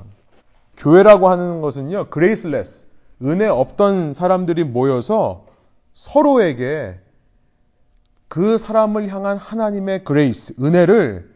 [0.77, 2.87] 교회라고 하는 것은요, Graceless,
[3.21, 5.45] 은혜 없던 사람들이 모여서
[5.93, 6.99] 서로에게
[8.27, 11.29] 그 사람을 향한 하나님의 grace, 은혜를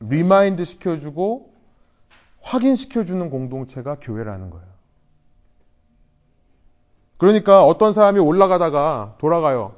[0.00, 1.52] remind 시켜주고
[2.40, 4.67] 확인시켜주는 공동체가 교회라는 거예요.
[7.18, 9.74] 그러니까 어떤 사람이 올라가다가 돌아가요.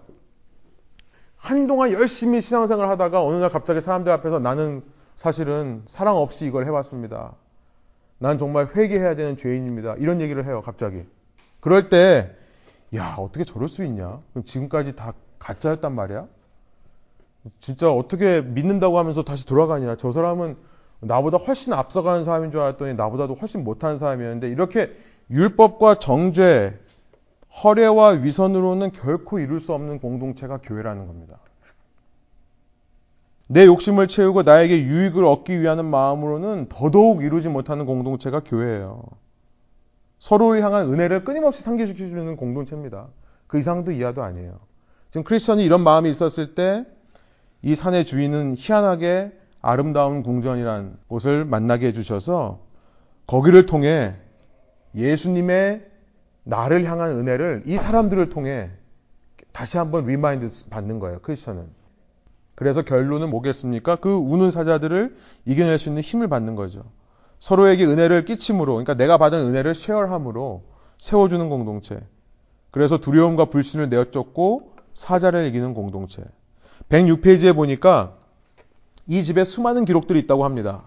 [1.36, 4.82] 한동안 열심히 신앙생활 하다가 어느 날 갑자기 사람들 앞에서 나는
[5.16, 7.32] 사실은 사랑 없이 이걸 해왔습니다.
[8.18, 9.94] 난 정말 회개해야 되는 죄인입니다.
[9.98, 11.04] 이런 얘기를 해요, 갑자기.
[11.60, 12.30] 그럴 때,
[12.94, 14.20] 야, 어떻게 저럴 수 있냐?
[14.44, 16.26] 지금까지 다 가짜였단 말이야?
[17.60, 19.96] 진짜 어떻게 믿는다고 하면서 다시 돌아가냐?
[19.96, 20.56] 저 사람은
[21.00, 24.94] 나보다 훨씬 앞서가는 사람인 줄 알았더니 나보다도 훨씬 못하는 사람이었는데 이렇게
[25.30, 26.78] 율법과 정죄,
[27.62, 31.38] 허례와 위선으로는 결코 이룰 수 없는 공동체가 교회라는 겁니다.
[33.48, 39.02] 내 욕심을 채우고 나에게 유익을 얻기 위한 마음으로는 더더욱 이루지 못하는 공동체가 교회예요.
[40.20, 43.08] 서로를 향한 은혜를 끊임없이 상기시켜주는 공동체입니다.
[43.48, 44.60] 그 이상도 이하도 아니에요.
[45.10, 46.84] 지금 크리스천이 이런 마음이 있었을 때
[47.62, 52.60] 이 산의 주인은 희한하게 아름다운 궁전이란 곳을 만나게 해주셔서
[53.26, 54.14] 거기를 통해
[54.94, 55.89] 예수님의
[56.44, 58.70] 나를 향한 은혜를 이 사람들을 통해
[59.52, 61.18] 다시 한번 remind 받는 거예요.
[61.22, 61.66] 크리스천은.
[62.54, 63.96] 그래서 결론은 뭐겠습니까?
[63.96, 65.16] 그 우는 사자들을
[65.46, 66.84] 이겨낼 수 있는 힘을 받는 거죠.
[67.38, 70.62] 서로에게 은혜를 끼침으로, 그러니까 내가 받은 은혜를 share함으로
[70.98, 71.98] 세워주는 공동체.
[72.70, 76.22] 그래서 두려움과 불신을 내어쫓고 사자를 이기는 공동체.
[76.90, 78.14] 106페이지에 보니까
[79.06, 80.82] 이 집에 수많은 기록들이 있다고 합니다.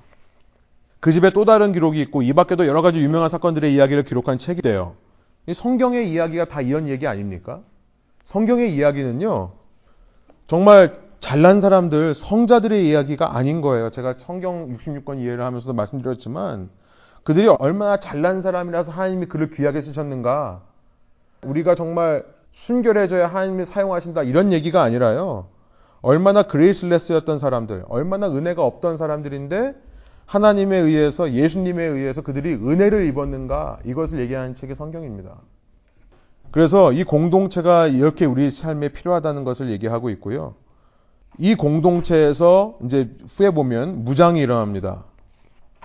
[1.00, 4.62] 그 집에 또 다른 기록이 있고 이 밖에도 여러 가지 유명한 사건들의 이야기를 기록한 책이
[4.62, 4.96] 돼요.
[5.52, 7.62] 성경의 이야기가 다 이런 얘기 아닙니까?
[8.24, 9.52] 성경의 이야기는요,
[10.48, 13.90] 정말 잘난 사람들, 성자들의 이야기가 아닌 거예요.
[13.90, 16.70] 제가 성경 66권 이해를 하면서도 말씀드렸지만,
[17.24, 20.62] 그들이 얼마나 잘난 사람이라서 하나님이 그를 귀하게 쓰셨는가.
[21.44, 24.24] 우리가 정말 순결해져야 하나님이 사용하신다.
[24.24, 25.48] 이런 얘기가 아니라요.
[26.02, 29.76] 얼마나 그레이슬레스였던 사람들, 얼마나 은혜가 없던 사람들인데,
[30.26, 35.38] 하나님에 의해서 예수님에 의해서 그들이 은혜를 입었는가 이것을 얘기하는 책이 성경입니다.
[36.52, 40.56] 그래서 이 공동체가 이렇게 우리 삶에 필요하다는 것을 얘기하고 있고요.
[41.40, 45.04] 이 공동체에서 이제 후에 보면 무장이 일어납니다.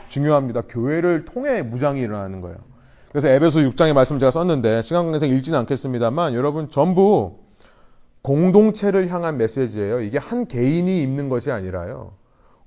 [0.09, 0.63] 중요합니다.
[0.69, 2.59] 교회를 통해 무장이 일어나는 거예요.
[3.11, 7.39] 그래서 에베소 6장의 말씀 제가 썼는데 시간 관계상 읽지는 않겠습니다만 여러분 전부
[8.23, 10.03] 공동체를 향한 메시지예요.
[10.03, 12.13] 이게 한 개인이 입는 것이 아니라요.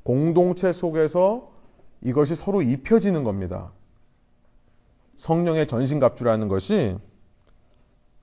[0.04, 1.51] 공동체 속에서
[2.02, 3.72] 이것이 서로 입혀지는 겁니다.
[5.16, 6.98] 성령의 전신갑주라는 것이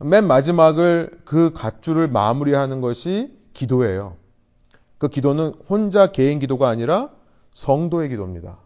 [0.00, 4.16] 맨 마지막을 그 갑주를 마무리하는 것이 기도예요.
[4.98, 7.10] 그 기도는 혼자 개인 기도가 아니라
[7.52, 8.58] 성도의 기도입니다.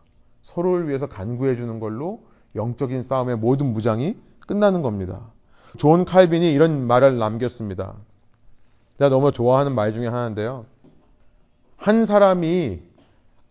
[0.42, 5.30] 서로를 위해서 간구해 주는 걸로 영적인 싸움의 모든 무장이 끝나는 겁니다.
[5.78, 7.94] 존 칼빈이 이런 말을 남겼습니다.
[8.98, 10.66] 제가 너무 좋아하는 말 중에 하나인데요.
[11.76, 12.82] 한 사람이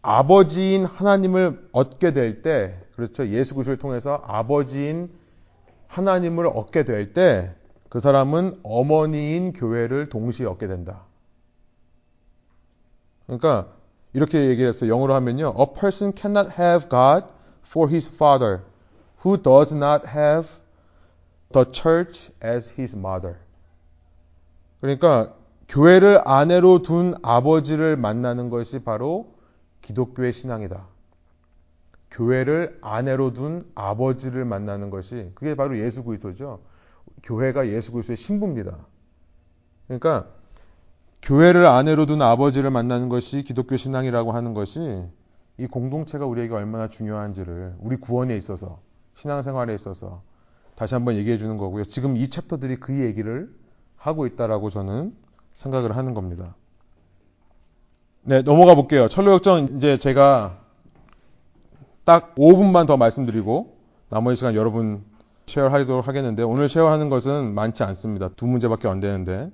[0.02, 3.28] 아버지인 하나님을 얻게 될 때, 그렇죠.
[3.28, 5.12] 예수 그리스도를 통해서 아버지인
[5.88, 7.54] 하나님을 얻게 될 때,
[7.90, 11.04] 그 사람은 어머니인 교회를 동시에 얻게 된다.
[13.26, 13.68] 그러니까
[14.14, 14.92] 이렇게 얘기를 했어요.
[14.92, 15.54] 영어로 하면요.
[15.60, 17.28] A person cannot have God
[17.66, 18.62] for his father
[19.24, 20.48] who does not have
[21.54, 23.38] the church as his mother.
[24.80, 25.34] 그러니까
[25.68, 29.34] 교회를 아내로 둔 아버지를 만나는 것이 바로
[29.92, 30.88] 기독교의 신앙이다.
[32.12, 36.62] 교회를 아내로 둔 아버지를 만나는 것이 그게 바로 예수 그리스도죠.
[37.24, 38.78] 교회가 예수 그리스도의 신부입니다.
[39.88, 40.28] 그러니까
[41.22, 45.04] 교회를 아내로 둔 아버지를 만나는 것이 기독교 신앙이라고 하는 것이
[45.58, 48.80] 이 공동체가 우리에게 얼마나 중요한지를 우리 구원에 있어서
[49.16, 50.24] 신앙생활에 있어서
[50.76, 51.86] 다시 한번 얘기해 주는 거고요.
[51.86, 53.54] 지금 이 챕터들이 그 얘기를
[53.96, 55.16] 하고 있다라고 저는
[55.54, 56.56] 생각을 하는 겁니다.
[58.24, 59.08] 네, 넘어가 볼게요.
[59.08, 60.58] 철로역정 이제 제가
[62.06, 63.76] 딱 5분만 더 말씀드리고
[64.10, 65.04] 나머지 시간 여러분
[65.48, 68.30] 쉐어하도록 하겠는데 오늘 쉐어하는 것은 많지 않습니다.
[68.36, 69.50] 두 문제밖에 안 되는데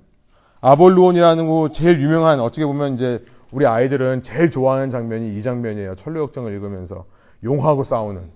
[0.60, 5.94] 아볼루온이라는 거 제일 유명한 어떻게 보면 이제 우리 아이들은 제일 좋아하는 장면이 이 장면이에요.
[5.94, 7.06] 철로역정을 읽으면서
[7.44, 8.30] 용하고 싸우는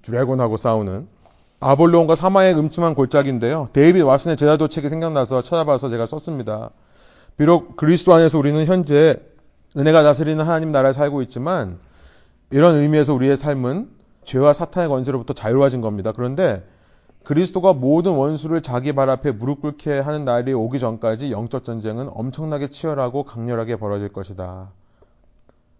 [0.00, 1.08] dragon하고 싸우는
[1.60, 3.68] 아볼루온과 사망의 음침한 골짜기인데요.
[3.74, 6.70] 데이비드 왓슨의 제자도 책이 생각나서 찾아봐서 제가 썼습니다.
[7.36, 9.20] 비록 그리스도 안에서 우리는 현재
[9.76, 11.78] 은혜가 다스리는 하나님 나라에 살고 있지만
[12.50, 13.88] 이런 의미에서 우리의 삶은
[14.24, 16.12] 죄와 사탄의 권세로부터 자유로워진 겁니다.
[16.14, 16.62] 그런데
[17.24, 22.68] 그리스도가 모든 원수를 자기 발 앞에 무릎 꿇게 하는 날이 오기 전까지 영적 전쟁은 엄청나게
[22.68, 24.70] 치열하고 강렬하게 벌어질 것이다.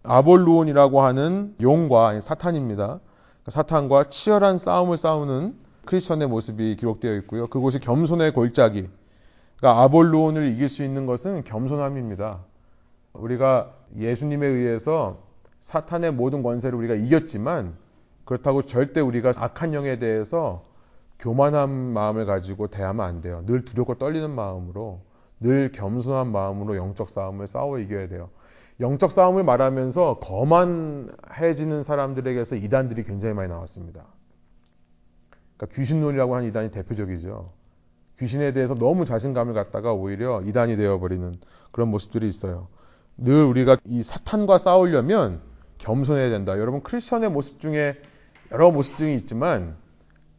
[0.03, 2.99] 아볼루온이라고 하는 용과 사탄입니다.
[3.47, 7.47] 사탄과 치열한 싸움을 싸우는 크리스천의 모습이 기록되어 있고요.
[7.47, 8.87] 그곳이 겸손의 골짜기,
[9.57, 12.39] 그러니까 아볼로온을 이길 수 있는 것은 겸손함입니다.
[13.13, 15.21] 우리가 예수님에 의해서
[15.59, 17.75] 사탄의 모든 권세를 우리가 이겼지만
[18.25, 20.63] 그렇다고 절대 우리가 악한 영에 대해서
[21.19, 23.43] 교만한 마음을 가지고 대하면 안 돼요.
[23.45, 25.01] 늘 두렵고 떨리는 마음으로
[25.39, 28.29] 늘 겸손한 마음으로 영적 싸움을 싸워 이겨야 돼요.
[28.79, 34.05] 영적 싸움을 말하면서 거만해지는 사람들에게서 이단들이 굉장히 많이 나왔습니다.
[35.55, 37.51] 그러니까 귀신론이라고 하는 이단이 대표적이죠.
[38.19, 41.35] 귀신에 대해서 너무 자신감을 갖다가 오히려 이단이 되어버리는
[41.71, 42.67] 그런 모습들이 있어요.
[43.17, 45.41] 늘 우리가 이 사탄과 싸우려면
[45.77, 46.57] 겸손해야 된다.
[46.57, 47.95] 여러분 크리스천의 모습 중에
[48.51, 49.75] 여러 모습들이 있지만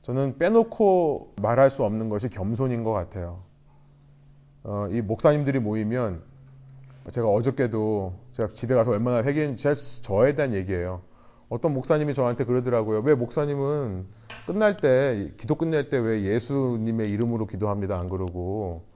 [0.02, 3.40] 저는 빼놓고 말할 수 없는 것이 겸손인 것 같아요.
[4.62, 6.22] 어, 이 목사님들이 모이면
[7.10, 11.02] 제가 어저께도 제가 집에 가서 얼마나 회개했는지 저에 대한 얘기예요.
[11.48, 13.00] 어떤 목사님이 저한테 그러더라고요.
[13.00, 14.06] 왜 목사님은
[14.46, 18.93] 끝날 때 기도 끝낼 때 왜 예수님의 이름으로 기도합니다 안 그러고 왜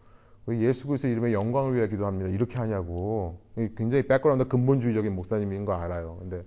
[0.56, 3.38] 예수 그리스도 이름의 영광을 위해 기도합니다 이렇게 하냐고
[3.76, 6.16] 굉장히 백그라운드 근본주의적인 목사님인 거 알아요.
[6.20, 6.44] 근데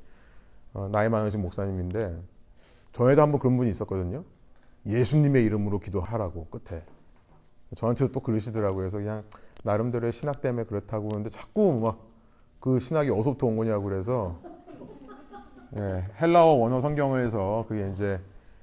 [0.74, 2.18] 어, 나이 많으신 목사님인데
[2.94, 4.24] 저에도 한번 그런 분이 있었거든요.
[4.86, 6.84] 예수님의 이름으로 기도하라고 끝에
[7.76, 8.78] 저한테도 또 그러시더라고요.
[8.78, 9.24] 그래서 그냥
[9.64, 12.12] 나름대로의 신학 때문에 그렇다고 그러는데 자꾸 막
[12.62, 14.40] 그 신학이 어디서부터 온 거냐고 그래서
[15.78, 18.20] 예, 헬라어 원어 성경에서 그게 이제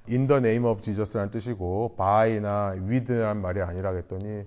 [0.07, 4.45] in the name of Jesus라는 뜻이고 by나 with란 말이 아니라 그랬더니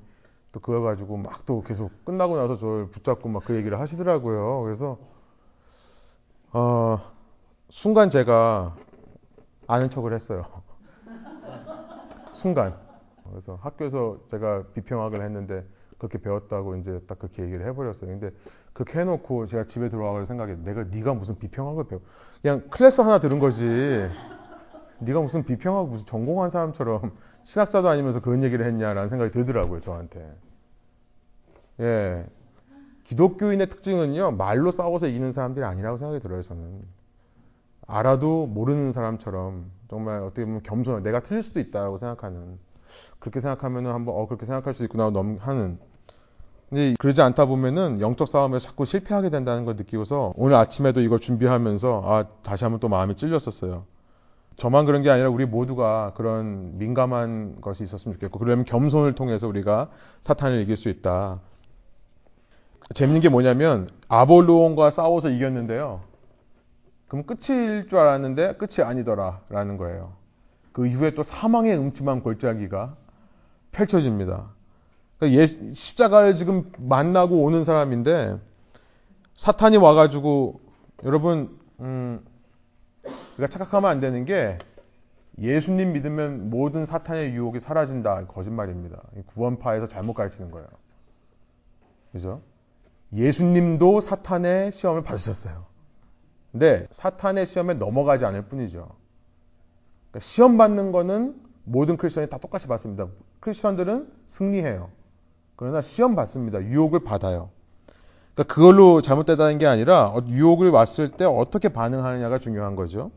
[0.52, 4.62] 또 그걸 가지고 막 또 계속 끝나고 나서 저를 붙잡고 막 그 얘기를 하시더라고요.
[4.62, 4.98] 그래서
[6.52, 7.00] 어,
[7.70, 8.76] 순간 제가
[9.66, 10.44] 아는 척을 했어요.
[12.32, 12.74] 순간.
[13.30, 15.64] 그래서 학교에서 제가 비평학을 했는데
[15.98, 18.10] 그렇게 배웠다고 이제 딱 그렇게 얘기를 해버렸어요.
[18.10, 18.30] 근데
[18.74, 22.00] 그렇게 해놓고 제가 집에 들어와서 생각해 내가 네가 무슨 비평학을 배워
[22.42, 23.64] 그냥 클래스 하나 들은 거지.
[25.02, 27.12] 네가 무슨 비평학 무슨 전공한 사람처럼
[27.44, 30.32] 신학자도 아니면서 그런 얘기를 했냐라는 생각이 들더라고요 저한테.
[31.80, 32.26] 예,
[33.04, 36.82] 기독교인의 특징은요 말로 싸워서 이기는 사람들이 아니라고 생각이 들어요 저는.
[37.86, 42.58] 알아도 모르는 사람처럼 정말 어떻게 보면 겸손, 내가 틀릴 수도 있다고 생각하는
[43.18, 45.78] 그렇게 생각하면은 한번 어 그렇게 생각할 수 있구나 넘 하는.
[46.68, 52.02] 근데 그러지 않다 보면은 영적 싸움에서 자꾸 실패하게 된다는 걸 느끼고서 오늘 아침에도 이걸 준비하면서
[52.06, 53.84] 아 다시 한번 또 마음이 찔렸었어요.
[54.56, 59.90] 저만 그런 게 아니라 우리 모두가 그런 민감한 것이 있었으면 좋겠고 그러면 겸손을 통해서 우리가
[60.22, 61.40] 사탄을 이길 수 있다.
[62.94, 66.02] 재밌는 게 뭐냐면 아볼로온과 싸워서 이겼는데요.
[67.08, 70.14] 그럼 끝일 줄 알았는데 끝이 아니더라라는 거예요.
[70.72, 72.96] 그 이후에 또 사망의 음침한 골짜기가
[73.72, 74.50] 펼쳐집니다.
[75.18, 78.38] 그러니까 예, 십자가를 지금 만나고 오는 사람인데
[79.34, 80.60] 사탄이 와가지고
[81.04, 82.24] 여러분 음,
[83.34, 84.58] 우리가 착각하면 안 되는 게
[85.38, 89.02] 예수님 믿으면 모든 사탄의 유혹이 사라진다 거짓말입니다.
[89.26, 90.66] 구원파에서 잘못 가르치는 거예요.
[92.12, 92.42] 그죠?
[93.14, 95.64] 예수님도 사탄의 시험을 받으셨어요.
[96.50, 98.88] 근데 사탄의 시험에 넘어가지 않을 뿐이죠.
[100.10, 103.06] 그러니까 시험 받는 거는 모든 크리스천이 다 똑같이 받습니다.
[103.40, 104.90] 크리스천들은 승리해요.
[105.56, 106.62] 그러나 시험 받습니다.
[106.62, 107.50] 유혹을 받아요.
[108.34, 113.10] 그러니까 그걸로 잘못되다는 게 아니라 어, 유혹을 왔을 때 어떻게 반응하느냐가 중요한 거죠.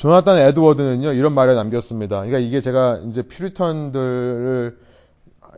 [0.00, 2.20] 조나단 에드워드는요 이런 말을 남겼습니다.
[2.20, 4.78] 그러니까 이게 제가 이제 퓨리턴들을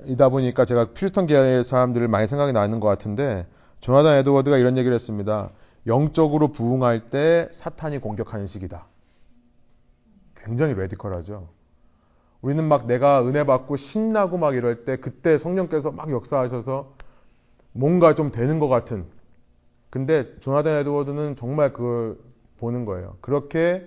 [0.06, 3.46] 이다 보니까 제가 퓨리턴 계열의 사람들을 많이 생각이 나는 것 같은데
[3.78, 5.50] 조나단 에드워드가 이런 얘기를 했습니다.
[5.86, 8.86] 영적으로 부흥할 때 사탄이 공격하는 시기다.
[10.34, 11.48] 굉장히 레디컬하죠.
[12.40, 16.94] 우리는 막 내가 은혜 받고 신나고 막 이럴 때 그때 성령께서 막 역사하셔서
[17.70, 19.04] 뭔가 좀 되는 것 같은.
[19.88, 22.16] 근데 조나단 에드워드는 정말 그걸
[22.58, 23.18] 보는 거예요.
[23.20, 23.86] 그렇게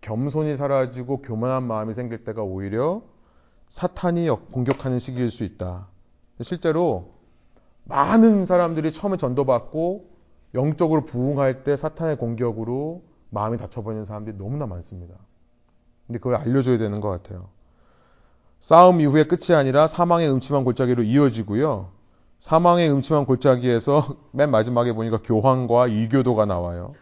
[0.00, 3.02] 겸손이 사라지고 교만한 마음이 생길 때가 오히려
[3.68, 5.86] 사탄이 공격하는 시기일 수 있다.
[6.40, 7.12] 실제로
[7.84, 10.10] 많은 사람들이 처음에 전도받고
[10.54, 15.14] 영적으로 부흥할 때 사탄의 공격으로 마음이 다쳐버리는 사람들이 너무나 많습니다.
[16.06, 17.48] 근데 그걸 알려줘야 되는 것 같아요.
[18.60, 21.90] 싸움 이후의 끝이 아니라 사망의 음침한 골짜기로 이어지고요.
[22.38, 26.94] 사망의 음침한 골짜기에서 맨 마지막에 보니까 교황과 이교도가 나와요.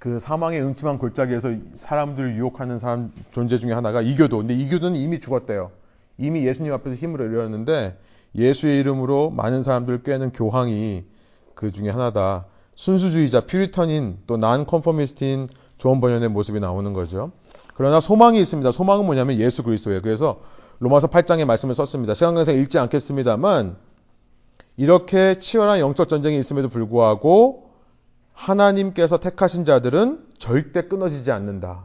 [0.00, 4.38] 그 사망의 음침한 골짜기에서 사람들을 유혹하는 사람 존재 중에 하나가 이교도.
[4.38, 5.70] 근데 이교도는 이미 죽었대요.
[6.16, 7.98] 이미 예수님 앞에서 힘을 잃었는데
[8.34, 11.04] 예수의 이름으로 많은 사람들을 꾀는 교황이
[11.54, 12.46] 그 중에 하나다.
[12.76, 17.30] 순수주의자, Puritan인 또 nonconformist인 존 번연의 모습이 나오는 거죠.
[17.74, 18.72] 그러나 소망이 있습니다.
[18.72, 20.00] 소망은 뭐냐면 예수 그리스도예요.
[20.00, 20.40] 그래서
[20.78, 22.14] 로마서 8장의 말씀을 썼습니다.
[22.14, 23.76] 시간 관계상 읽지 않겠습니다만
[24.78, 27.69] 이렇게 치열한 영적 전쟁이 있음에도 불구하고
[28.40, 31.84] 하나님께서 택하신 자들은 절대 끊어지지 않는다.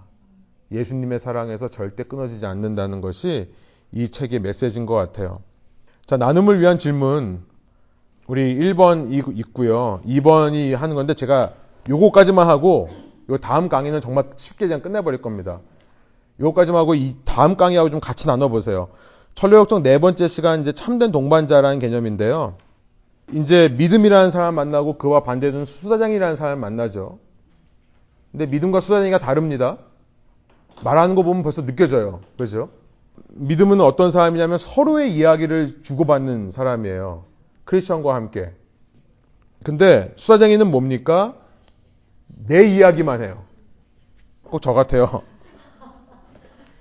[0.71, 3.51] 예수님의 사랑에서 절대 끊어지지 않는다는 것이
[3.91, 5.39] 이 책의 메시지인 것 같아요.
[6.05, 7.43] 자, 나눔을 위한 질문.
[8.27, 10.01] 우리 1번 있고요.
[10.07, 11.53] 2번이 하는 건데 제가
[11.89, 12.87] 요거까지만 하고
[13.29, 15.59] 요 다음 강의는 정말 쉽게 그냥 끝내버릴 겁니다.
[16.39, 18.87] 요거까지만 하고 이 다음 강의하고 좀 같이 나눠보세요.
[19.35, 22.55] 철로역정 네 번째 시간 이제 참된 동반자라는 개념인데요.
[23.33, 27.19] 이제 믿음이라는 사람 만나고 그와 반대되는 수사장이라는 사람 만나죠.
[28.31, 29.77] 근데 믿음과 수사장이가 다릅니다.
[30.83, 32.21] 말하는 거 보면 벌써 느껴져요.
[32.37, 32.69] 그죠?
[33.29, 37.23] 믿음은 어떤 사람이냐면 서로의 이야기를 주고받는 사람이에요.
[37.63, 38.53] 크리스천과 함께.
[39.63, 41.35] 근데 수사장이는 뭡니까?
[42.27, 43.43] 내 이야기만 해요.
[44.43, 45.23] 꼭 저 같아요.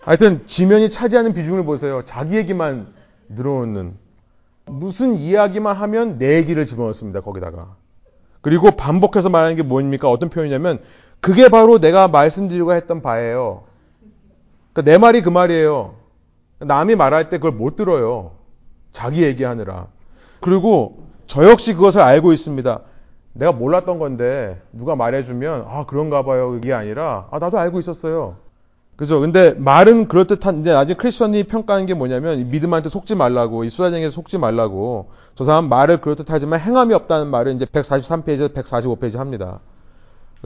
[0.00, 2.02] 하여튼 지면이 차지하는 비중을 보세요.
[2.04, 2.92] 자기 얘기만
[3.28, 3.96] 늘어놓는.
[4.66, 7.20] 무슨 이야기만 하면 내 얘기를 집어넣습니다.
[7.20, 7.76] 거기다가.
[8.40, 10.10] 그리고 반복해서 말하는 게 뭡니까?
[10.10, 10.80] 어떤 표현이냐면
[11.20, 13.64] 그게 바로 내가 말씀드리고 했던 바예요.
[14.72, 15.94] 그러니까 내 말이 그 말이에요.
[16.58, 18.32] 남이 말할 때 그걸 못 들어요.
[18.92, 19.86] 자기 얘기하느라.
[20.40, 22.80] 그리고 저 역시 그것을 알고 있습니다.
[23.32, 28.36] 내가 몰랐던 건데 누가 말해주면 아 그런가 봐요 이게 아니라 아 나도 알고 있었어요.
[28.96, 29.20] 그죠?
[29.20, 34.38] 근데 말은 그럴듯한, 이제 나중에 크리스천이 평가하는 게 뭐냐면, 믿음한테 속지 말라고, 이 수사쟁이에 속지
[34.38, 39.60] 말라고, 저 사람 말을 그럴듯하지만 행함이 없다는 말을 이제 143페이지, 145페이지 합니다.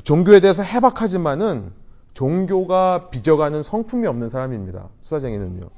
[0.03, 1.73] 종교에 대해서 해박하지만은,
[2.15, 4.89] 종교가 빚어가는 성품이 없는 사람입니다.
[5.03, 5.69] 수사쟁이는요.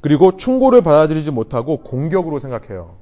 [0.00, 2.96] 그리고 충고를 받아들이지 못하고 공격으로 생각해요.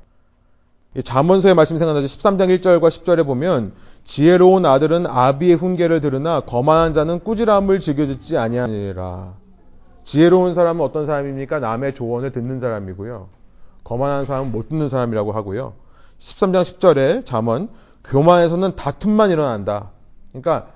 [1.05, 2.07] 잠언서의 말씀이 생각나죠.
[2.07, 3.73] 13장 1절과 10절에 보면
[4.11, 9.35] 지혜로운 아들은 아비의 훈계를 들으나 거만한 자는 꾸지람을 즐겨듣지 아니하니라.
[10.03, 11.61] 지혜로운 사람은 어떤 사람입니까?
[11.61, 13.29] 남의 조언을 듣는 사람이고요.
[13.85, 15.75] 거만한 사람은 못 듣는 사람이라고 하고요.
[16.19, 17.69] 13장 10절에 잠언
[18.03, 19.91] 교만에서는 다툼만 일어난다.
[20.31, 20.71] 그러니까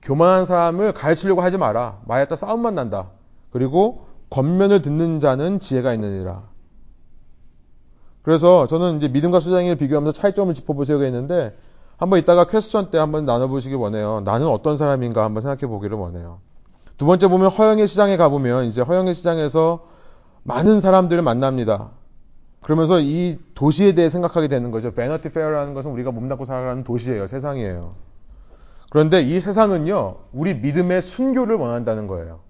[0.00, 1.98] 교만한 사람을 가르치려고 하지 마라.
[2.06, 3.08] 말했다 싸움만 난다.
[3.50, 6.44] 그리고 겉면을 듣는 자는 지혜가 있느니라.
[8.22, 11.56] 그래서 저는 이제 믿음과 수장을 비교하면서 차이점을 짚어보세요 했는데
[12.00, 14.22] 한번 이따가 퀘스천 때 한번 나눠보시기 원해요.
[14.24, 16.40] 나는 어떤 사람인가 한번 생각해 보기를 원해요.
[16.96, 19.86] 두 번째 보면 허영의 시장에 가보면 이제 허영의 시장에서
[20.42, 21.90] 많은 사람들을 만납니다.
[22.62, 24.94] 그러면서 이 도시에 대해 생각하게 되는 거죠.
[24.94, 27.26] 베너티 페어라는 것은 우리가 몸담고 살아가는 도시예요.
[27.26, 27.90] 세상이에요.
[28.88, 32.40] 그런데 이 세상은요, 우리 믿음의 순교를 원한다는 거예요.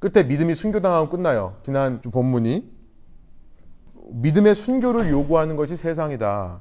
[0.00, 1.54] 끝에 믿음이 순교당하고 끝나요.
[1.62, 2.68] 지난 주 본문이.
[4.10, 6.58] 믿음의 순교를 요구하는 것이 세상이다.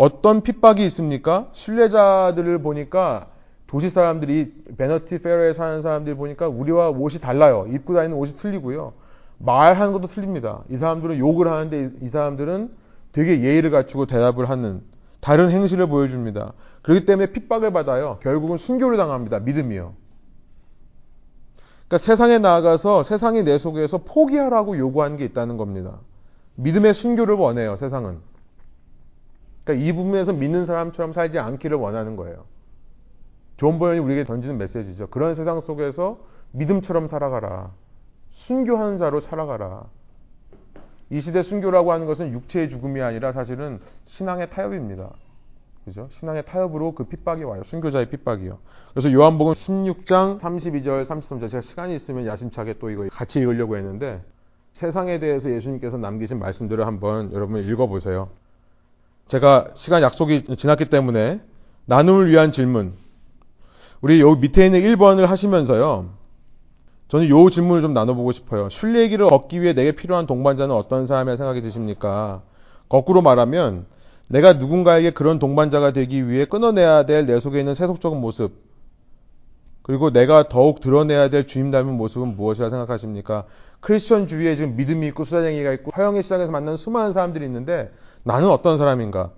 [0.00, 1.48] 어떤 핍박이 있습니까?
[1.54, 3.26] 순례자들을 보니까
[3.66, 7.66] 도시 사람들이 베너티 페어에 사는 사람들 보니까 우리와 옷이 달라요.
[7.68, 8.92] 입고 다니는 옷이 틀리고요.
[9.38, 10.62] 말하는 것도 틀립니다.
[10.70, 12.70] 이 사람들은 욕을 하는데 이 사람들은
[13.10, 14.82] 되게 예의를 갖추고 대답을 하는
[15.18, 16.52] 다른 행실을 보여줍니다.
[16.82, 18.18] 그렇기 때문에 핍박을 받아요.
[18.22, 19.40] 결국은 순교를 당합니다.
[19.40, 19.94] 믿음이요.
[21.88, 25.98] 그러니까 세상에 나아가서 세상이 내 속에서 포기하라고 요구하는 게 있다는 겁니다.
[26.54, 28.27] 믿음의 순교를 원해요, 세상은.
[29.68, 32.46] 그러니까 이 부분에서 믿는 사람처럼 살지 않기를 원하는 거예요.
[33.58, 35.08] 존 번연이 우리에게 던지는 메시지죠.
[35.08, 36.18] 그런 세상 속에서
[36.52, 37.72] 믿음처럼 살아가라.
[38.30, 39.84] 순교하는 자로 살아가라.
[41.10, 45.10] 이 시대 순교라고 하는 것은 육체의 죽음이 아니라 사실은 신앙의 타협입니다.
[45.84, 46.06] 그죠?
[46.10, 47.62] 신앙의 타협으로 그 핍박이 와요.
[47.62, 48.58] 순교자의 핍박이요.
[48.92, 54.22] 그래서 요한복음 16장 32절, 33절 제가 시간이 있으면 야심차게 또 이거 같이 읽으려고 했는데
[54.72, 58.30] 세상에 대해서 예수님께서 남기신 말씀들을 한번 여러분 읽어보세요.
[59.28, 61.40] 제가 시간 약속이 지났기 때문에
[61.86, 62.94] 나눔을 위한 질문.
[64.00, 66.10] 우리 여기 밑에 있는 1번을 하시면서요.
[67.08, 68.68] 저는 이 질문을 좀 나눠보고 싶어요.
[68.68, 72.42] 순례기를 얻기 위해 내게 필요한 동반자는 어떤 사람이라 생각이 드십니까?
[72.88, 73.86] 거꾸로 말하면
[74.28, 78.52] 내가 누군가에게 그런 동반자가 되기 위해 끊어내야 될 내 속에 있는 세속적인 모습,
[79.82, 83.44] 그리고 내가 더욱 드러내야 될 주님 닮은 모습은 무엇이라 생각하십니까?
[83.80, 87.90] 크리스천 주위에 지금 믿음이 있고 수사쟁이가 있고 허영의 시장에서 만나는 수많은 사람들이 있는데
[88.28, 89.30] 나는 어떤 사람인가?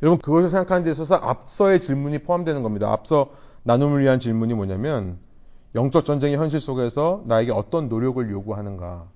[0.00, 2.92] 여러분 그것을 생각하는 데 있어서 앞서의 질문이 포함되는 겁니다.
[2.92, 3.30] 앞서
[3.64, 5.18] 나눔을 위한 질문이 뭐냐면
[5.74, 9.06] 영적 전쟁의 현실 속에서 나에게 어떤 노력을 요구하는가?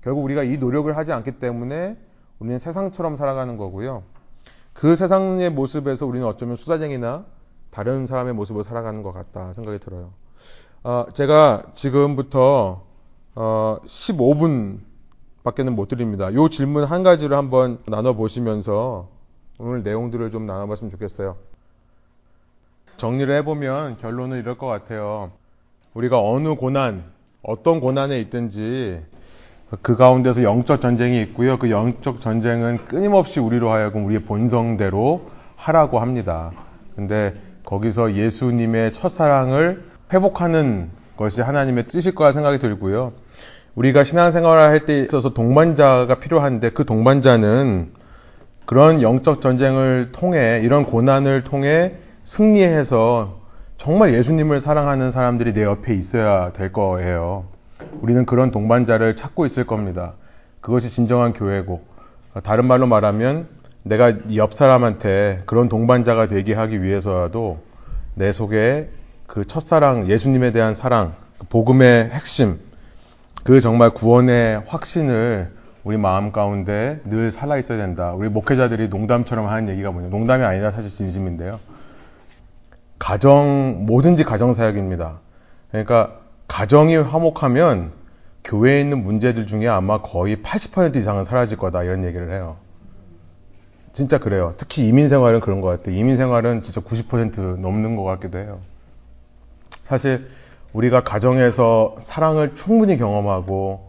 [0.00, 1.96] 결국 우리가 이 노력을 하지 않기 때문에
[2.40, 4.02] 우리는 세상처럼 살아가는 거고요.
[4.72, 7.26] 그 세상의 모습에서 우리는 어쩌면 수사쟁이나
[7.70, 10.10] 다른 사람의 모습으로 살아가는 것 같다 생각이 들어요.
[10.82, 12.82] 어, 제가 지금부터
[13.36, 14.87] 어, 15분
[15.48, 16.30] 밖에는 못 드립니다.
[16.30, 19.08] 이 질문 한 가지를 한번 나눠보시면서
[19.58, 21.36] 오늘 내용들을 좀 나눠봤으면 좋겠어요.
[22.96, 25.30] 정리를 해보면 결론은 이럴 것 같아요.
[25.94, 27.04] 우리가 어느 고난,
[27.42, 29.00] 어떤 고난에 있든지
[29.82, 31.58] 그 가운데서 영적 전쟁이 있고요.
[31.58, 36.52] 그 영적 전쟁은 끊임없이 우리로 하여금 우리의 본성대로 하라고 합니다.
[36.94, 37.34] 근데
[37.64, 43.12] 거기서 예수님의 첫사랑을 회복하는 것이 하나님의 뜻일 거라 생각이 들고요.
[43.78, 47.92] 우리가 신앙생활을 할 때 있어서 동반자가 필요한데 그 동반자는
[48.66, 53.38] 그런 영적 전쟁을 통해 이런 고난을 통해 승리해서
[53.76, 57.44] 정말 예수님을 사랑하는 사람들이 내 옆에 있어야 될 거예요.
[58.00, 60.14] 우리는 그런 동반자를 찾고 있을 겁니다.
[60.60, 61.82] 그것이 진정한 교회고
[62.42, 63.46] 다른 말로 말하면
[63.84, 67.60] 내가 옆 사람한테 그런 동반자가 되게 하기 위해서라도
[68.14, 68.90] 내 속에
[69.28, 72.58] 그 첫사랑, 예수님에 대한 사랑, 그 복음의 핵심,
[73.44, 75.52] 그 정말 구원의 확신을
[75.84, 78.12] 우리 마음 가운데 늘 살아 있어야 된다.
[78.12, 80.08] 우리 목회자들이 농담처럼 하는 얘기가 뭐냐.
[80.08, 81.60] 농담이 아니라 사실 진심인데요.
[82.98, 85.20] 가정, 뭐든지 가정 사역입니다.
[85.70, 86.18] 그러니까
[86.48, 87.92] 가정이 화목하면
[88.44, 91.84] 교회에 있는 문제들 중에 아마 거의 80% 이상은 사라질 거다.
[91.84, 92.56] 이런 얘기를 해요.
[93.92, 94.54] 진짜 그래요.
[94.56, 95.94] 특히 이민 생활은 그런 것 같아요.
[95.94, 98.60] 이민 생활은 진짜 90% 넘는 것 같기도 해요.
[99.82, 100.28] 사실
[100.72, 103.88] 우리가 가정에서 사랑을 충분히 경험하고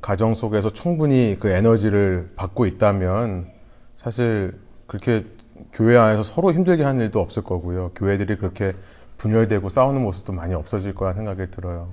[0.00, 3.48] 가정 속에서 충분히 그 에너지를 받고 있다면
[3.96, 5.26] 사실 그렇게
[5.72, 7.90] 교회 안에서 서로 힘들게 하는 일도 없을 거고요.
[7.94, 8.72] 교회들이 그렇게
[9.18, 11.92] 분열되고 싸우는 모습도 많이 없어질 거라 생각이 들어요.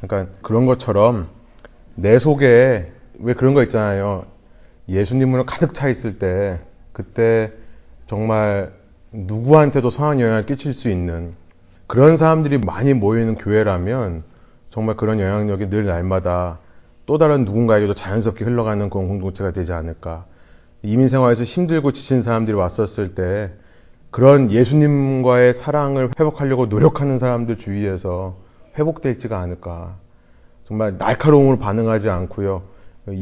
[0.00, 1.28] 그러니까 그런 것처럼
[1.94, 4.24] 내 속에 왜 그런 거 있잖아요.
[4.88, 6.58] 예수님으로 가득 차 있을 때
[6.92, 7.52] 그때
[8.06, 8.72] 정말
[9.12, 11.34] 누구한테도 선한 영향을 끼칠 수 있는
[11.92, 14.22] 그런 사람들이 많이 모이는 교회라면
[14.70, 16.58] 정말 그런 영향력이 늘 날마다
[17.04, 20.24] 또 다른 누군가에게도 자연스럽게 흘러가는 그런 공동체가 되지 않을까.
[20.80, 23.52] 이민 생활에서 힘들고 지친 사람들이 왔었을 때
[24.10, 28.38] 그런 예수님과의 사랑을 회복하려고 노력하는 사람들 주위에서
[28.78, 29.96] 회복되지가 않을까.
[30.64, 32.62] 정말 날카로움으로 반응하지 않고요.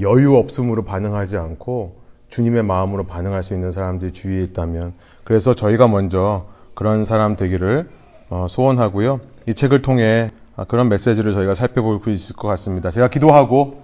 [0.00, 1.96] 여유 없음으로 반응하지 않고
[2.28, 4.94] 주님의 마음으로 반응할 수 있는 사람들이 주위에 있다면
[5.24, 6.46] 그래서 저희가 먼저
[6.76, 7.99] 그런 사람 되기를 어,
[8.48, 9.20] 소원하고요.
[9.46, 10.30] 이 책을 통해
[10.68, 12.90] 그런 메시지를 저희가 살펴볼 수 있을 것 같습니다.
[12.90, 13.82] 제가 기도하고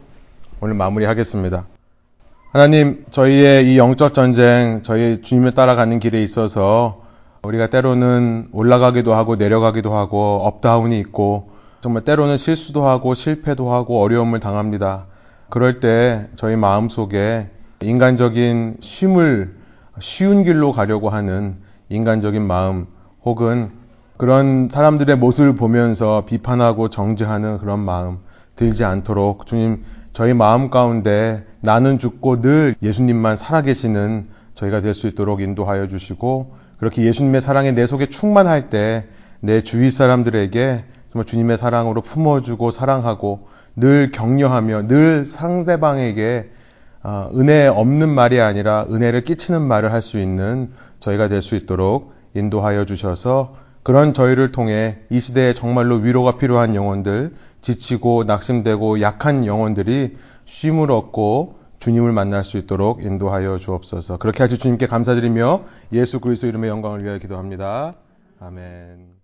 [0.61, 1.65] 오늘 마무리하겠습니다.
[2.53, 7.03] 하나님, 저희의 이 영적 전쟁, 저희 주님을 따라가는 길에 있어서
[7.43, 14.03] 우리가 때로는 올라가기도 하고 내려가기도 하고 up down이 있고 정말 때로는 실수도 하고 실패도 하고
[14.03, 15.07] 어려움을 당합니다.
[15.51, 17.51] 그럴 때 저희 마음 속에
[17.83, 19.55] 인간적인 쉼을
[20.01, 21.57] 쉬운 길로 가려고 하는
[21.89, 22.87] 인간적인 마음
[23.23, 23.71] 혹은
[24.17, 28.19] 그런 사람들의 모습을 보면서 비판하고 정죄하는 그런 마음
[28.55, 35.43] 들지 않도록 주님 저희 마음 가운데 나는 죽고 늘 예수님만 살아계시는 저희가 될 수 있도록
[35.43, 39.05] 인도하여 주시고 그렇게 예수님의 사랑이 내 속에 충만할 때
[39.41, 46.51] 내 주위 사람들에게 정말 주님의 사랑으로 품어주고 사랑하고 늘 격려하며 늘 상대방에게
[47.03, 52.15] 어, 은혜 없는 말이 아니라 은혜를 끼치는 말을 할 수 있는 저희가 될 수 있도록
[52.35, 53.55] 인도하여 주셔서
[53.87, 61.61] 그런 저희를 통해 이 시대에 정말로 위로가 필요한 영혼들, 지치고 낙심되고 약한 영혼들이 쉼을 얻고
[61.79, 64.17] 주님을 만날 수 있도록 인도하여 주옵소서.
[64.17, 65.63] 그렇게 하시 주님께 감사드리며
[65.93, 67.95] 예수 그리스도 이름의 영광을 위하여 기도합니다.
[68.41, 69.16] 아멘.